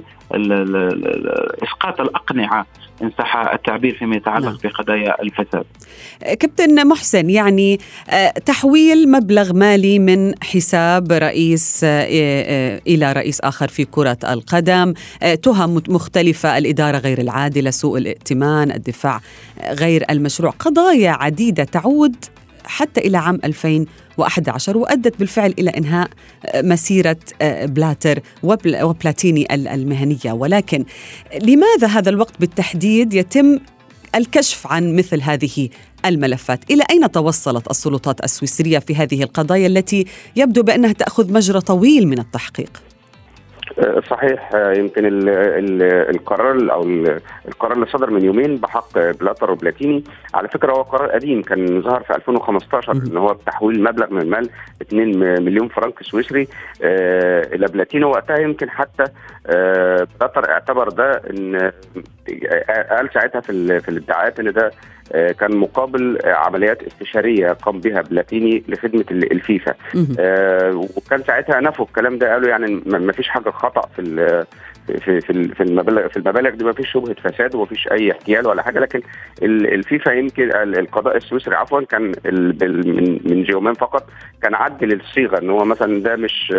إسقاط 1.63 2.01
الأقنعة 2.01 2.65
إن 3.01 3.11
صح 3.17 3.35
التعبير 3.53 3.95
فيما 3.95 4.15
يتعلق 4.15 4.45
نعم. 4.45 4.57
بقضايا 4.63 5.21
الفساد. 5.21 5.65
كابتن 6.39 6.87
محسن 6.87 7.29
يعني 7.29 7.79
آه، 8.09 8.29
تحويل 8.29 9.11
مبلغ 9.11 9.53
مالي 9.53 9.99
من 9.99 10.43
حساب 10.43 11.11
رئيس 11.11 11.83
آه، 11.83 12.07
آه، 12.11 12.81
إلى 12.87 13.13
رئيس 13.13 13.41
آخر 13.41 13.67
في 13.67 13.85
كرة 13.85 14.17
القدم، 14.29 14.93
تهم 15.43 15.81
مختلفة 15.87 16.57
الإدارة 16.57 16.97
غير 16.97 17.21
العادلة، 17.21 17.69
سوء 17.69 17.97
الائتمان، 17.97 18.71
الدفاع 18.71 19.21
غير 19.69 20.05
المشروع، 20.09 20.51
قضايا 20.51 21.11
عديدة 21.11 21.63
تعود 21.63 22.15
حتى 22.65 23.01
إلى 23.01 23.17
عام 23.17 23.39
2011 24.19 24.77
وأدت 24.77 25.19
بالفعل 25.19 25.53
إلى 25.59 25.69
إنهاء 25.69 26.09
مسيرة 26.55 27.17
بلاتر 27.41 28.19
وبلاتيني 28.43 29.53
المهنية. 29.53 30.31
ولكن 30.31 30.85
لماذا 31.41 31.87
هذا 31.87 32.09
الوقت 32.09 32.33
بالتحديد 32.39 33.13
يتم 33.13 33.59
الكشف 34.15 34.67
عن 34.67 34.95
مثل 34.95 35.21
هذه 35.21 35.69
الملفات؟ 36.05 36.71
إلى 36.71 36.83
أين 36.89 37.11
توصلت 37.11 37.71
السلطات 37.71 38.23
السويسرية 38.23 38.79
في 38.79 38.95
هذه 38.95 39.23
القضايا 39.23 39.67
التي 39.67 40.05
يبدو 40.35 40.63
بأنها 40.63 40.93
تأخذ 40.93 41.33
مجرى 41.33 41.61
طويل 41.61 42.07
من 42.07 42.19
التحقيق؟ 42.19 42.81
صحيح 44.09 44.49
يمكن 44.55 45.05
ال 45.05 45.29
ال 45.29 45.81
القرار 46.15 46.71
أو 46.73 46.83
القرار 47.47 47.73
اللي 47.73 47.85
صدر 47.85 48.09
من 48.09 48.25
يومين 48.25 48.57
بحق 48.57 48.99
بلاتر 49.19 49.51
وبلاتيني. 49.51 50.03
على 50.33 50.47
فكرة 50.47 50.71
هو 50.71 50.81
قرار 50.81 51.09
قديم 51.11 51.41
كان 51.41 51.81
ظهر 51.81 52.03
في 52.03 52.15
2015 52.15 52.91
إن 52.91 53.17
هو 53.17 53.27
بتحويل 53.33 53.83
مبلغ 53.83 54.13
من 54.13 54.21
المال 54.21 54.49
2 54.81 55.19
مليون 55.43 55.67
فرنك 55.67 56.03
سويسري 56.03 56.47
آه 56.83 57.55
إلى 57.55 57.67
بلاتيني. 57.67 58.05
وقتها 58.05 58.37
يمكن 58.39 58.69
حتى 58.69 59.03
آه 59.47 60.07
بلاتر 60.19 60.49
اعتبر 60.49 60.89
ده 60.89 61.21
إن 61.29 61.71
قال 62.89 63.09
ساعتها 63.13 63.41
في 63.41 63.79
في 63.79 63.89
الادعاءات 63.89 64.39
إن 64.39 64.53
ده 64.53 64.65
آه، 64.65 64.71
كان 65.13 65.55
مقابل 65.57 66.19
عمليات 66.25 66.83
استشارية 66.83 67.51
قام 67.51 67.79
بها 67.79 68.01
بلاتيني 68.01 68.63
لخدمة 68.67 69.05
الفيفا. 69.11 69.73
آه، 70.19 70.87
وكان 70.97 71.23
ساعتها 71.23 71.59
نفوا 71.61 71.85
الكلام 71.85 72.17
ده 72.17 72.33
قالوا 72.33 72.49
يعني 72.49 72.81
ما 72.85 73.11
فيش 73.11 73.29
حاجة 73.29 73.49
خطأ 73.49 73.81
في 73.95 74.45
في 74.87 75.21
في 75.21 75.63
المبالغ 75.63 76.07
في 76.07 76.17
المبالغ 76.17 76.49
دي 76.49 76.63
ما 76.65 76.73
فيش 76.73 76.91
شبهة 76.91 77.13
فساد 77.13 77.55
وما 77.55 77.65
فيش 77.65 77.87
أي 77.91 78.11
احتيال 78.11 78.47
ولا 78.47 78.61
حاجة. 78.61 78.79
لكن 78.79 79.01
الفيفا 79.43 80.11
يمكن 80.11 80.51
القضاء 80.55 81.17
السويسري 81.17 81.55
عفوا 81.55 81.81
كان 81.81 82.11
من 82.25 83.43
من 83.63 83.73
فقط 83.73 84.09
كان 84.41 84.55
عدل 84.55 84.93
الصيغه 84.93 85.39
إن 85.39 85.49
هو 85.49 85.65
مثلا 85.65 86.03
ده 86.03 86.15
مش 86.15 86.53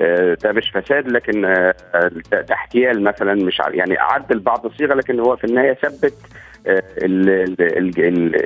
آه، 0.00 0.36
ده 0.44 0.52
مش 0.52 0.70
فساد 0.74 1.08
لكن 1.08 1.42
ده 2.32 2.46
احتيال 2.52 3.04
مثلا 3.04 3.34
مش 3.34 3.62
يعني 3.68 3.96
عدل 3.98 4.38
بعض 4.38 4.66
الصيغة 4.66 4.94
لكن 4.94 5.20
هو 5.20 5.36
في 5.36 5.44
النهاية 5.44 5.74
ثبت 5.74 6.14
ال 6.68 7.30
ال 7.30 7.62
ال 7.62 8.36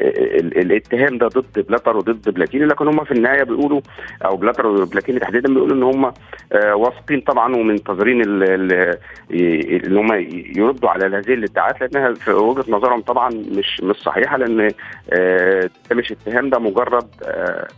ال 0.41 0.59
الاتهام 0.59 1.19
ده 1.19 1.29
ضد 1.29 1.67
بلاتر 1.69 1.97
وضد 1.97 2.31
بلاتيني 2.31 2.67
لكن 2.67 2.87
هم 2.87 3.05
في 3.05 3.12
النهاية 3.12 3.43
بيقولوا 3.43 3.81
أو 4.25 4.37
بلاتر 4.37 4.67
وبلاتيني 4.67 5.19
تحديدا 5.19 5.55
بيقولوا 5.55 5.77
إن 5.77 5.83
هم 5.83 6.12
آه، 6.53 6.75
واثقين 6.75 7.21
طبعا 7.21 7.57
ومنتظرين 7.57 8.23
ان 8.23 9.97
هم 9.97 10.12
يردوا 10.57 10.91
على 10.91 11.07
هذه 11.07 11.35
الادعاءات 11.35 11.81
لأنها 11.81 12.15
في 12.15 12.31
وجهة 12.31 12.65
نظرهم 12.69 13.00
طبعا 13.00 13.31
مش 13.31 13.81
مش 13.83 13.97
صحيحة 13.97 14.37
لأن 14.37 14.71
آه، 15.12 15.71
ده 15.91 15.97
مش 15.97 16.12
اتهام 16.12 16.50
ده 16.50 16.59
مجرد 16.59 17.09
آه، 17.25 17.69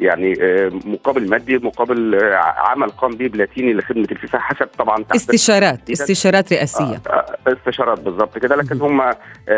يعني 0.00 0.34
مقابل 0.84 1.30
مادي 1.30 1.58
مقابل 1.58 2.18
عمل 2.56 2.88
قام 2.88 3.10
به 3.10 3.28
بلاتيني 3.28 3.74
لخدمة 3.74 4.06
الفيفا 4.12 4.38
حسب 4.38 4.66
طبعا 4.78 5.04
استشارات 5.14 5.90
استشارات 5.90 6.52
رئاسية. 6.52 7.00
استشارات 7.46 8.00
بالظبط 8.00 8.38
كده 8.38 8.56
لكن 8.56 8.80
هم 8.80 9.02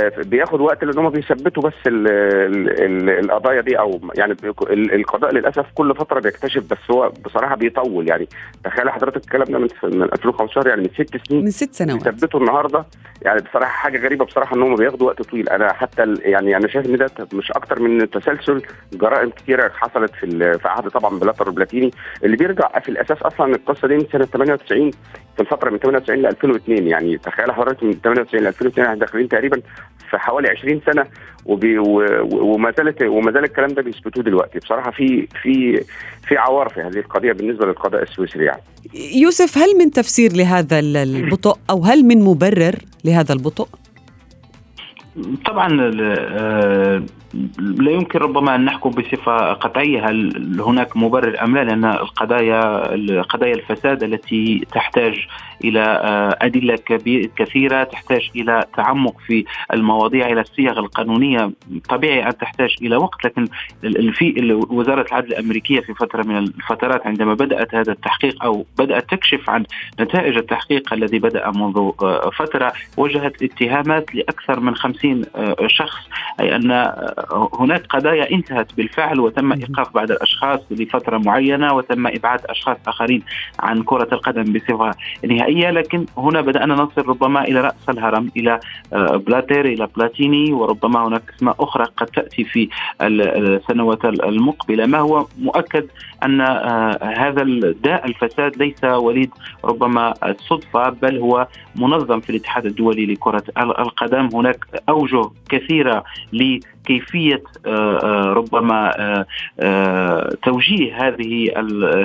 بياخد 0.08 0.60
وقت 0.60 0.84
لأن 0.84 0.98
هم 0.98 1.08
بيثبتوا 1.10 1.62
بس 1.62 1.74
ال 1.86 2.08
ال 2.08 2.70
ال 2.82 3.10
القضايا 3.24 3.60
دي 3.60 3.78
أو 3.78 4.00
يعني 4.14 4.36
القضاء 4.70 5.34
للأسف 5.34 5.66
كل 5.74 5.94
فترة 5.94 6.20
بيكتشف 6.20 6.62
بس 6.70 6.78
هو 6.90 7.12
بصراحة 7.24 7.54
بيطول 7.56 8.08
يعني. 8.08 8.28
تخيل 8.64 8.90
حضرتك 8.90 9.16
الكلام 9.24 9.44
ده 9.44 9.58
من 9.58 9.68
من 9.82 10.02
2015 10.02 10.68
يعني 10.68 10.82
من 10.82 10.88
ست 11.04 11.16
سنين. 11.28 11.44
من 11.44 11.50
ست 11.50 11.74
سنوات. 11.74 12.08
بيثبتوا 12.08 12.40
النهارده 12.40 12.84
يعني 13.22 13.40
بصراحة 13.40 13.70
حاجة 13.72 14.04
غريبة 14.04 14.24
بصراحة 14.24 14.56
إن 14.56 14.62
هم 14.62 14.74
بياخدوا 14.74 15.06
وقت 15.06 15.22
طويل. 15.22 15.48
أنا 15.48 15.72
حتى 15.72 16.14
يعني 16.20 16.56
أنا 16.56 16.68
شايف 16.68 16.86
إن 16.86 16.96
ده 16.96 17.06
مش 17.32 17.52
أكتر 17.52 17.80
من 17.80 18.10
تسلسل 18.10 18.62
جرائم 18.92 19.30
كثيره 19.30 19.68
حصلت 19.74 20.12
في 20.14 20.58
في 20.58 20.68
عهد 20.68 20.88
طبعا 20.88 21.18
بلاتر 21.18 21.50
بلاتيني 21.50 21.90
اللي 22.24 22.36
بيرجع 22.36 22.78
في 22.78 22.88
الأساس 22.88 23.22
أصلا 23.22 23.54
القصة 23.54 23.88
دي 23.88 23.94
من 23.94 24.06
سنة 24.12 24.24
98 24.24 24.90
في 25.36 25.40
الفترة 25.40 25.70
من 25.70 25.78
98 25.78 26.22
ل 26.22 26.26
2002 26.26 26.86
يعني. 26.86 27.18
تخيل 27.18 27.52
حضرتك 27.52 27.82
من 27.82 27.92
98 27.92 28.44
ل 28.44 28.46
2002 28.46 28.86
إحنا 28.86 28.98
داخلين 29.00 29.28
تقريبا 29.28 29.62
في 30.12 30.18
حوالي 30.18 30.48
20 30.48 30.80
سنة 30.86 31.06
وبي 31.46 31.78
وما 31.78 32.72
زالت 32.78 33.02
وما 33.02 33.32
زال 33.32 33.44
الكلام 33.44 33.70
ده 33.70 33.82
بيثبتوه 33.82 34.24
دلوقتي 34.24 34.58
بصراحة 34.58 34.90
في 34.90 35.28
في 35.42 35.84
في 36.28 36.36
عوار 36.36 36.68
في 36.68 36.80
هذه 36.80 36.98
القضية 36.98 37.32
بالنسبة 37.32 37.66
للقضاء 37.66 38.02
السويسري 38.02 38.44
يعني 38.44 38.62
يوسف 38.94 39.58
هل 39.58 39.78
من 39.78 39.90
تفسير 39.90 40.32
لهذا 40.32 40.78
البطء 40.80 41.58
أو 41.70 41.84
هل 41.84 42.04
من 42.04 42.20
مبرر 42.24 42.74
لهذا 43.04 43.32
البطء؟ 43.34 43.68
طبعا 45.46 45.92
آه، 46.02 47.02
لا 47.58 47.90
يمكن 47.90 48.18
ربما 48.18 48.54
أن 48.54 48.64
نحكم 48.64 48.90
بصفة 48.90 49.52
قطعية 49.52 50.08
هل 50.08 50.60
هناك 50.60 50.96
مبرر 50.96 51.44
أم 51.44 51.56
لا؟ 51.56 51.64
لأن 51.64 51.84
القضايا 51.84 53.22
قضايا 53.22 53.54
الفساد 53.54 54.02
التي 54.02 54.66
تحتاج 54.72 55.26
إلى 55.64 55.80
آه، 55.80 56.38
أدلة 56.42 56.78
كثيرة 57.36 57.84
تحتاج 57.84 58.30
إلى 58.36 58.64
تعمق 58.76 59.14
في 59.26 59.44
المواضيع 59.72 60.26
إلى 60.26 60.40
الصيغ 60.40 60.78
القانونية. 60.78 61.50
طبيعي 61.88 62.26
أن 62.26 62.38
تحتاج 62.38 62.76
إلى 62.82 62.96
وقت 62.96 63.24
لكن 63.24 63.46
في 64.12 64.54
وزارة 64.70 65.06
العدل 65.08 65.32
الأمريكية 65.32 65.80
في 65.80 65.94
فترة 65.94 66.22
من 66.22 66.36
الفترات 66.38 67.06
عندما 67.06 67.34
بدأت 67.34 67.74
هذا 67.74 67.92
التحقيق 67.92 68.44
أو 68.44 68.66
بدأت 68.78 69.10
تكشف 69.10 69.50
عن 69.50 69.64
نتائج 70.00 70.36
التحقيق 70.36 70.92
الذي 70.92 71.18
بدأ 71.18 71.50
منذ 71.50 71.90
آه، 72.02 72.30
فترة 72.30 72.72
وجهت 72.96 73.42
اتهامات 73.42 74.14
لأكثر 74.14 74.60
من 74.60 74.74
50 74.74 75.24
آه، 75.36 75.56
شخص 75.66 76.00
أي 76.40 76.56
أن 76.56 76.92
هناك 77.60 77.86
قضايا 77.86 78.30
انتهت 78.30 78.74
بالفعل 78.76 79.20
وتم 79.20 79.52
إيقاف 79.52 79.94
بعض 79.94 80.10
الأشخاص 80.10 80.60
لفترة 80.70 81.18
معينة 81.18 81.74
وتم 81.74 82.06
إبعاد 82.06 82.40
أشخاص 82.46 82.76
آخرين 82.86 83.22
عن 83.60 83.82
كرة 83.82 84.08
القدم 84.12 84.52
بصفة 84.52 84.90
نهائية 85.24 85.70
لكن 85.70 86.06
هنا 86.18 86.40
بدأنا 86.40 86.74
نصل 86.74 87.08
ربما 87.08 87.44
إلى 87.44 87.60
رأس 87.60 87.88
الهرم 87.88 88.30
إلى 88.36 88.60
آه، 88.92 89.16
بلاتير 89.16 89.66
إلى 89.66 89.88
بلاتيني 89.96 90.52
وربما 90.52 91.08
هناك 91.08 91.22
أسماء 91.36 91.56
أخرى 91.60 91.84
قد 91.96 92.06
تأتي 92.06 92.44
في 92.44 92.68
السنوات 93.02 94.04
المقبلة. 94.04 94.86
ما 94.86 94.98
هو 94.98 95.26
مؤكد 95.38 95.86
أن 96.22 96.40
آه، 96.40 96.98
هذا 97.02 97.42
الداء 97.42 98.06
الفساد 98.06 98.56
ليس 98.56 98.84
وليد 98.84 99.30
ربما 99.64 100.14
الصدفة 100.24 100.88
بل 100.90 101.18
هو 101.18 101.46
منظم 101.76 102.20
في 102.20 102.30
الاتحاد 102.30 102.66
الدولي 102.66 103.06
لكرة 103.06 103.44
القدم. 103.58 104.28
هناك 104.34 104.66
أوجه 104.88 105.30
كثيرة 105.48 106.04
لكيفيه 106.32 106.72
آه، 107.66 107.98
آه، 108.04 108.32
ربما 108.32 109.24
توجيه 110.42 111.08
هذه 111.08 111.48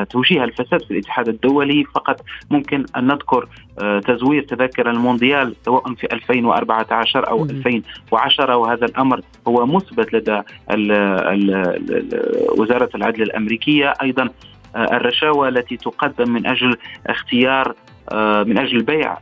توجيه 0.09 0.43
الفساد 0.43 0.81
في 0.83 0.91
الاتحاد 0.91 1.27
الدولي. 1.27 1.83
فقط 1.83 2.21
ممكن 2.49 2.85
أن 2.97 3.07
نذكر 3.07 3.47
تزوير 4.07 4.43
تذاكر 4.43 4.89
المونديال 4.89 5.55
سواء 5.65 5.93
في 5.93 6.07
2014 6.13 7.29
أو 7.29 7.43
2010 7.43 8.55
وهذا 8.55 8.85
الأمر 8.85 9.21
هو 9.47 9.65
مثبت 9.65 10.13
لدى 10.13 10.41
وزارة 12.57 12.89
العدل 12.95 13.21
الأمريكية. 13.21 13.93
أيضا 14.01 14.29
آه، 14.77 14.97
الرشاوى 14.97 15.49
التي 15.49 15.77
تقدم 15.77 16.31
من 16.31 16.47
أجل 16.47 16.77
اختيار 17.07 17.69
آه، 17.69 17.96
من 18.47 18.57
أجل 18.57 18.83
بيع 18.83 19.17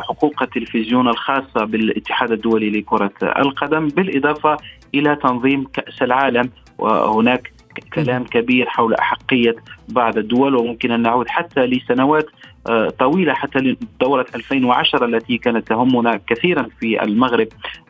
حقوق 0.00 0.42
التلفزيون 0.42 1.08
الخاصة 1.08 1.64
بالاتحاد 1.64 2.32
الدولي 2.32 2.70
لكرة 2.70 3.12
القدم 3.22 3.88
بالإضافة 3.88 4.56
إلى 4.94 5.16
تنظيم 5.16 5.64
كأس 5.64 6.02
العالم. 6.02 6.50
وهناك 6.78 7.52
كلام 7.94 8.24
كبير 8.24 8.66
حول 8.68 8.94
أحقية 8.94 9.56
بعض 9.88 10.18
الدول 10.18 10.56
وممكن 10.56 10.90
أن 10.90 11.02
نعود 11.02 11.28
حتى 11.28 11.60
لسنوات 11.60 12.26
آه، 12.68 12.88
طويلة 12.88 13.34
حتى 13.34 13.58
لدورة 13.58 14.26
2010 14.34 15.04
التي 15.04 15.38
كانت 15.38 15.68
تهمنا 15.68 16.20
كثيرا 16.26 16.66
في 16.80 17.02
المغرب 17.02 17.48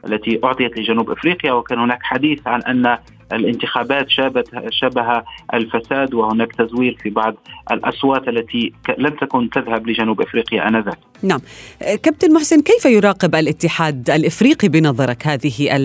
التي 0.09 0.41
أعطيت 0.45 0.79
لجنوب 0.79 1.11
أفريقيا. 1.11 1.53
وكان 1.53 1.79
هناك 1.79 2.03
حديث 2.03 2.47
عن 2.47 2.63
أن 2.63 2.99
الانتخابات 3.33 4.11
شابت 4.11 4.49
شبه 4.71 5.23
الفساد 5.55 6.15
وهناك 6.15 6.53
تزوير 6.53 6.97
في 7.03 7.11
بعض 7.11 7.35
الأصوات 7.71 8.29
التي 8.29 8.73
لم 8.99 9.11
تكن 9.11 9.51
تذهب 9.51 9.89
لجنوب 9.89 10.21
إفريقيا 10.21 10.69
آنذاك. 10.69 10.99
نعم، 11.23 11.41
كابتن 11.81 12.33
محسن 12.33 12.63
كيف 12.63 12.85
يراقب 12.85 13.35
الاتحاد 13.35 14.11
الإفريقي 14.11 14.69
بنظرك 14.69 15.27
هذه 15.27 15.77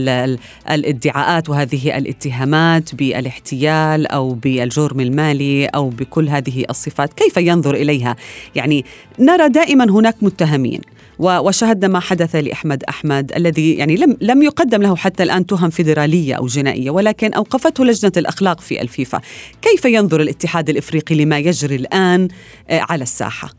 الادعاءات 0.71 1.49
وهذه 1.49 1.97
الاتهامات 1.97 2.95
بالاحتيال 2.95 4.07
أو 4.07 4.33
بالجرم 4.33 4.99
المالي 4.99 5.65
أو 5.65 5.89
بكل 5.89 6.29
هذه 6.29 6.65
الصفات، 6.69 7.13
كيف 7.13 7.37
ينظر 7.37 7.73
إليها؟ 7.73 8.15
يعني 8.55 8.85
نرى 9.19 9.49
دائما 9.49 9.83
هناك 9.83 10.15
متهمين 10.21 10.81
وشاهدنا 11.21 11.87
ما 11.87 11.99
حدث 11.99 12.35
لأحمد 12.35 12.83
أحمد 12.83 13.31
الذي 13.35 13.75
يعني 13.75 13.95
لم 13.95 14.17
لم 14.21 14.41
يقدم 14.41 14.81
له 14.81 14.95
حتى 14.95 15.23
الآن 15.23 15.45
تهم 15.45 15.69
فيدرالية 15.69 16.35
أو 16.35 16.45
جنائية 16.45 16.91
ولكن 16.91 17.33
أوقفته 17.33 17.85
لجنة 17.85 18.11
الأخلاق 18.17 18.59
في 18.59 18.81
الفيفا، 18.81 19.21
كيف 19.61 19.85
ينظر 19.85 20.21
الاتحاد 20.21 20.69
الإفريقي 20.69 21.15
لما 21.15 21.37
يجري 21.37 21.75
الآن 21.75 22.27
آه، 22.69 22.81
على 22.89 23.03
الساحة؟ 23.03 23.49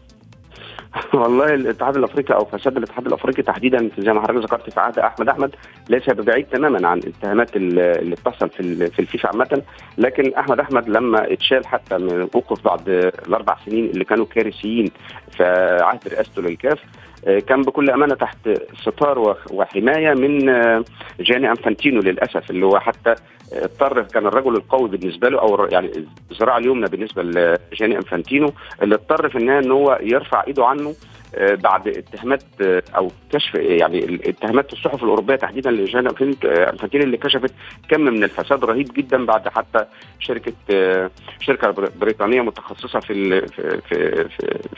والله 1.14 1.54
الاتحاد 1.54 1.96
الأفريقي 1.96 2.34
أو 2.34 2.44
فساد 2.44 2.76
الاتحاد 2.76 3.06
الأفريقي 3.06 3.42
تحديدا 3.42 3.90
زي 3.98 4.12
ما 4.12 4.20
حضرتك 4.20 4.44
ذكرت 4.44 4.70
في 4.70 4.80
عهد 4.80 4.98
أحمد 4.98 5.28
أحمد 5.28 5.54
ليس 5.88 6.10
ببعيد 6.10 6.46
تماما 6.46 6.88
عن 6.88 6.98
الاتهامات 6.98 7.56
اللي 7.56 8.14
بتحصل 8.14 8.48
في 8.48 8.90
في 8.90 8.98
الفيفا 8.98 9.28
عامة 9.28 9.62
لكن 9.98 10.34
أحمد 10.34 10.60
أحمد 10.60 10.88
لما 10.88 11.32
اتشال 11.32 11.66
حتى 11.66 11.98
من 11.98 12.22
وقف 12.34 12.64
بعد 12.64 12.88
الأربع 13.28 13.56
سنين 13.66 13.84
اللي 13.84 14.04
كانوا 14.04 14.26
كارثيين 14.26 14.90
في 15.36 15.44
عهد 15.82 16.08
رئاسته 16.08 16.42
للكاف 16.42 16.78
كان 17.22 17.62
بكل 17.62 17.90
أمانة 17.90 18.14
تحت 18.14 18.48
ستار 18.82 19.36
وحماية 19.50 20.14
من 20.14 20.48
آه، 20.48 20.84
جاني 21.20 21.50
أنفانتينو 21.50 22.00
للأسف 22.00 22.50
اللي 22.50 22.66
هو 22.66 22.78
حتى 22.78 23.14
اضطر 23.52 24.02
كان 24.02 24.26
الرجل 24.26 24.56
القوي 24.56 24.88
بالنسبة 24.88 25.28
له 25.28 25.40
أو 25.40 25.68
يعني 25.72 26.06
الذراع 26.30 26.56
اليمنى 26.56 26.86
بالنسبة 26.86 27.22
لجاني 27.22 27.96
أنفانتينو 27.96 28.52
اللي 28.82 28.94
اضطر 28.94 29.28
في 29.28 29.38
النهاية 29.38 29.58
إن 29.58 29.70
هو 29.70 29.98
يرفع 30.02 30.44
إيده 30.46 30.66
عنه 30.66 30.88
آه، 30.88 30.94
بعد 31.34 31.88
اتهامات 31.88 32.42
آه، 32.60 32.82
أو 32.96 33.10
كشف 33.32 33.54
يعني 33.54 34.20
اتهامات 34.24 34.72
الصحف 34.72 35.02
الأوروبية 35.02 35.36
تحديدا 35.36 35.70
لجانا 35.70 36.14
انفانتيني 36.44 37.04
اللي 37.04 37.16
كشفت 37.16 37.54
كم 37.88 38.00
من 38.00 38.24
الفساد 38.24 38.64
رهيب 38.64 38.88
جدا 38.94 39.26
بعد 39.26 39.48
حتى 39.48 39.84
شركة 40.18 40.52
آه، 40.70 41.10
شركة 41.40 41.70
بريطانية 42.00 42.40
متخصصة 42.40 43.00
في 43.00 43.40
في 43.46 43.80
في 43.88 44.28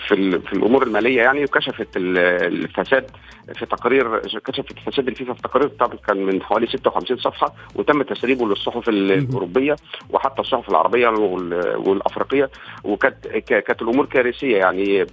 في, 0.09 0.39
في 0.39 0.53
الأمور 0.53 0.83
المالية 0.83 1.23
يعني 1.23 1.45
وكشفت 1.45 1.89
الفساد 1.97 3.11
في 3.55 3.67
تقرير 3.67 4.19
كشفت 4.19 4.79
فساد 4.79 5.09
الفيفا 5.09 5.33
في 5.33 5.43
تقرير 5.43 5.69
طبعا 5.69 5.97
كان 6.09 6.17
من 6.17 6.43
حوالي 6.43 6.67
56 6.67 7.19
صفحة 7.19 7.55
وتم 7.75 8.03
تسريبه 8.03 8.49
للصحف 8.49 8.89
الأوروبية 8.89 9.77
وحتى 10.11 10.41
الصحف 10.41 10.69
العربية 10.69 11.09
والأفريقية 11.77 12.51
وكانت 12.85 13.27
كانت 13.27 13.83
الأمور 13.83 14.07
كارثية 14.07 14.57
يعني 14.57 15.07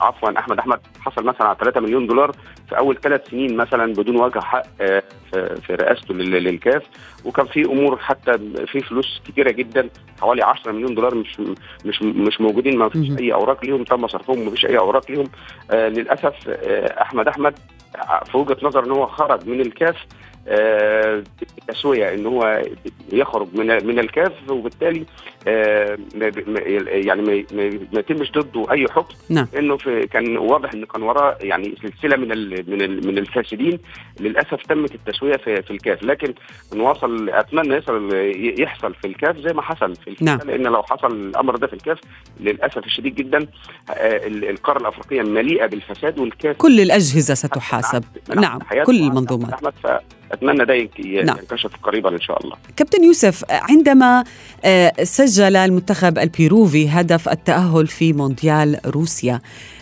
عفوا. 0.00 0.45
أحمد. 0.46 0.58
أحمد 0.58 0.80
حصل 1.00 1.24
مثلا 1.24 1.46
على 1.46 1.56
3 1.60 1.80
مليون 1.80 2.06
دولار 2.06 2.32
في 2.68 2.78
أول 2.78 2.96
ثلاث 3.00 3.30
سنين 3.30 3.56
مثلا 3.56 3.92
بدون 3.92 4.16
وجه 4.16 4.40
حق 4.40 4.62
آه، 4.80 5.02
في 5.32 5.74
رئاسته 5.74 6.14
للكاف 6.14 6.82
وكان 7.24 7.46
في 7.46 7.64
أمور 7.64 7.96
حتى 7.96 8.38
في 8.66 8.80
فلوس 8.80 9.22
كتيرة 9.28 9.50
جدا 9.50 9.88
حوالي 10.20 10.42
10 10.42 10.72
مليون 10.72 10.94
دولار 10.94 11.14
مش 11.14 11.40
مش 11.84 12.02
مش 12.02 12.40
موجودين 12.40 12.78
ما 12.78 12.88
فيش 12.88 13.18
أي 13.18 13.32
أوراق 13.32 13.64
ليهم. 13.64 13.84
تم 13.84 14.06
صرفهم 14.06 14.44
ما 14.44 14.50
فيش 14.50 14.66
أي 14.66 14.78
أوراق 14.78 15.10
ليهم. 15.10 15.26
آه 15.70 15.88
للأسف 15.88 16.48
آه 16.48 17.02
أحمد 17.02 17.28
أحمد 17.28 17.54
في 18.30 18.36
وجهة 18.38 18.56
نظر 18.62 18.84
إن 18.84 18.90
هو 18.90 19.06
خرج 19.06 19.48
من 19.48 19.60
الكاف 19.60 19.96
آه 20.48 21.22
تسوية 21.68 22.14
إن 22.14 22.26
هو 22.26 22.62
يخرج 23.12 23.48
من 23.54 23.86
من 23.86 23.98
الكاف 23.98 24.32
وبالتالي 24.50 25.04
آه 25.48 25.98
يعني 26.86 27.22
ما 27.92 27.98
يتمش 28.00 28.32
ضده 28.32 28.72
أي 28.72 28.86
حكم. 28.88 29.14
نعم. 29.28 29.48
إنه 29.58 29.76
في 29.76 30.06
كان 30.06 30.36
واضح 30.36 30.72
إن 30.72 30.84
كان 30.84 31.02
وراه 31.02 31.38
يعني 31.40 31.74
سلسلة 31.82 32.16
من 32.16 32.28
من 32.50 33.06
من 33.06 33.18
الفاسدين. 33.18 33.78
للأسف 34.20 34.62
تمت 34.68 34.94
التسوية 34.94 35.36
في, 35.36 35.62
في 35.62 35.70
الكاف. 35.70 36.02
لكن 36.02 36.34
نواصل 36.74 37.30
أتمنى 37.30 37.74
يصل 37.74 38.14
يحصل 38.60 38.94
في 38.94 39.06
الكاف 39.06 39.36
زي 39.36 39.52
ما 39.52 39.62
حصل 39.62 39.94
في 39.94 40.10
الكاف. 40.10 40.22
نعم. 40.22 40.38
لأن 40.44 40.62
لو 40.62 40.82
حصل 40.82 41.12
الأمر 41.12 41.56
ده 41.56 41.66
في 41.66 41.72
الكاف 41.72 41.98
للأسف 42.40 42.86
الشديد 42.86 43.14
جدا 43.14 43.38
آه 43.90 44.26
القارة 44.26 44.78
الأفريقية 44.78 45.22
مليئة 45.22 45.66
بالفساد 45.66 46.18
والكاف 46.18 46.56
كل 46.56 46.80
الأجهزة 46.80 47.34
ستحاسب. 47.34 48.04
نعم 48.36 48.58
كل 48.86 48.96
المنظومات. 48.96 49.54
أتمنى 50.32 50.64
ده 50.64 50.88
نعم. 51.22 51.38
ينكشف 51.38 51.70
قريبا 51.82 52.08
إن 52.08 52.20
شاء 52.20 52.44
الله. 52.44 52.56
كابتن 52.76 53.04
يوسف 53.04 53.44
عندما 53.50 54.24
آه، 54.64 54.92
سجل 55.02 55.56
المنتخب 55.56 56.18
البيروفي 56.18 56.88
هدف 56.88 57.28
التأهل 57.28 57.86
في 57.86 58.12
مونديال 58.12 58.80
روسيا 58.86 59.40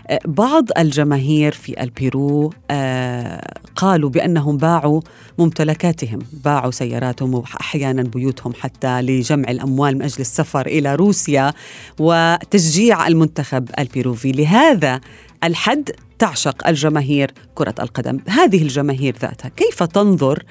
آه، 0.08 0.18
بعض 0.24 0.64
الجماهير 0.78 1.52
في 1.52 1.82
البيرو 1.82 2.52
آه، 2.70 3.54
قالوا 3.76 4.10
بأنهم 4.10 4.56
باعوا 4.56 5.00
ممتلكاتهم، 5.38 6.18
باعوا 6.44 6.70
سياراتهم 6.70 7.34
واحيانا 7.34 8.02
بيوتهم 8.02 8.52
حتى 8.60 9.02
لجمع 9.02 9.50
الأموال 9.50 9.94
من 9.94 10.02
أجل 10.02 10.20
السفر 10.20 10.66
إلى 10.66 10.94
روسيا 10.94 11.52
وتشجيع 11.98 13.06
المنتخب 13.06 13.68
البيروفي، 13.78 14.32
لهذا 14.32 15.00
الحد 15.44 15.90
تعشق 16.18 16.68
الجماهير 16.68 17.30
كرة 17.54 17.74
القدم 17.80 18.20
هذه 18.28 18.62
الجماهير 18.62 19.16
ذاتها 19.22 19.48
كيف 19.48 19.82
تنظر 19.82 20.42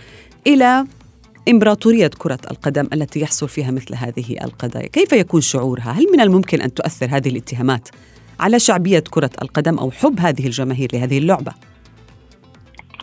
إلى 0.47 0.86
إمبراطورية 1.49 2.08
كرة 2.08 2.39
القدم 2.52 2.88
التي 2.93 3.19
يحصل 3.19 3.49
فيها 3.49 3.71
مثل 3.71 3.95
هذه 3.95 4.38
القضايا 4.43 4.88
كيف 4.88 5.13
يكون 5.13 5.41
شعورها؟ 5.41 5.91
هل 5.91 6.06
من 6.13 6.21
الممكن 6.21 6.62
أن 6.62 6.73
تؤثر 6.73 7.08
هذه 7.10 7.30
الاتهامات 7.30 7.89
على 8.39 8.60
شعبية 8.60 9.04
كرة 9.10 9.30
القدم 9.41 9.80
أو 9.80 9.91
حب 9.91 10.19
هذه 10.19 10.45
الجماهير 10.45 10.89
لهذه 10.93 11.17
اللعبة؟ 11.17 11.54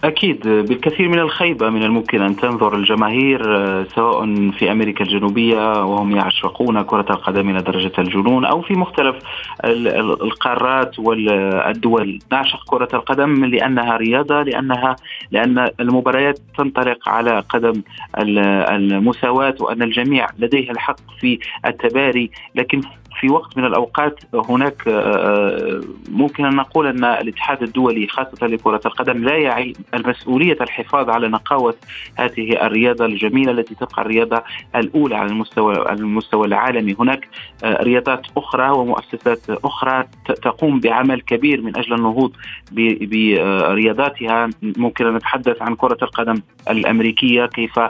أكيد 0.04 0.48
بالكثير 0.48 1.08
من 1.08 1.18
الخيبة 1.18 1.70
من 1.70 1.82
الممكن 1.82 2.22
أن 2.22 2.36
تنظر 2.36 2.76
الجماهير 2.76 3.56
آه، 3.56 3.86
سواء 3.94 4.50
في 4.50 4.72
أمريكا 4.72 5.04
الجنوبية 5.04 5.84
وهم 5.84 6.16
يعشقون 6.16 6.82
كرة 6.82 7.06
القدم 7.10 7.50
إلى 7.50 7.62
درجة 7.62 7.92
الجنون 7.98 8.44
أو 8.44 8.62
في 8.62 8.74
مختلف 8.74 9.16
القارات 9.64 10.98
والدول. 10.98 12.18
نعشق 12.32 12.64
كرة 12.70 12.88
القدم 12.94 13.44
لأنها 13.44 13.96
رياضة 13.96 14.42
لأنها 14.42 14.96
لأن 15.30 15.70
المباريات 15.80 16.38
تنطلق 16.58 17.08
على 17.08 17.40
قدم 17.48 17.82
المساواة 18.18 19.54
وأن 19.60 19.82
الجميع 19.82 20.26
لديه 20.38 20.70
الحق 20.70 21.00
في 21.20 21.38
التباري. 21.66 22.30
لكن 22.54 22.80
في 23.20 23.28
وقت 23.28 23.58
من 23.58 23.64
الأوقات 23.64 24.20
هناك 24.34 24.88
آه، 24.88 24.92
آه، 24.92 25.80
ممكن 26.08 26.44
أن 26.44 26.56
نقول 26.56 26.86
أن 26.86 27.04
الاتحاد 27.04 27.62
الدولي 27.62 28.06
خاصة 28.06 28.46
لكرة 28.46 28.80
القدم 28.86 29.24
لا 29.24 29.36
يعي 29.36 29.72
المسؤولية 29.94 30.56
الحفاظ 30.60 31.10
على 31.10 31.28
نقاوة 31.28 31.74
هذه 32.16 32.66
الرياضة 32.66 33.04
الجميلة 33.04 33.52
التي 33.52 33.74
تبقى 33.74 34.02
الرياضة 34.02 34.42
الأولى 34.76 35.16
على 35.16 35.30
المستوى 35.30 35.76
على 35.76 36.00
المستوى 36.00 36.46
العالمي، 36.46 36.96
هناك 37.00 37.28
آه، 37.64 37.82
رياضات 37.82 38.26
أخرى 38.36 38.70
ومؤسسات 38.70 39.50
أخرى 39.50 40.04
تقوم 40.26 40.80
بعمل 40.80 41.20
كبير 41.20 41.60
من 41.62 41.76
أجل 41.76 41.94
النهوض 41.94 42.32
برياضاتها، 42.72 44.50
ممكن 44.62 45.06
أن 45.06 45.14
نتحدث 45.14 45.62
عن 45.62 45.74
كرة 45.74 45.98
القدم 46.02 46.34
الأمريكية 46.70 47.46
كيف 47.46 47.80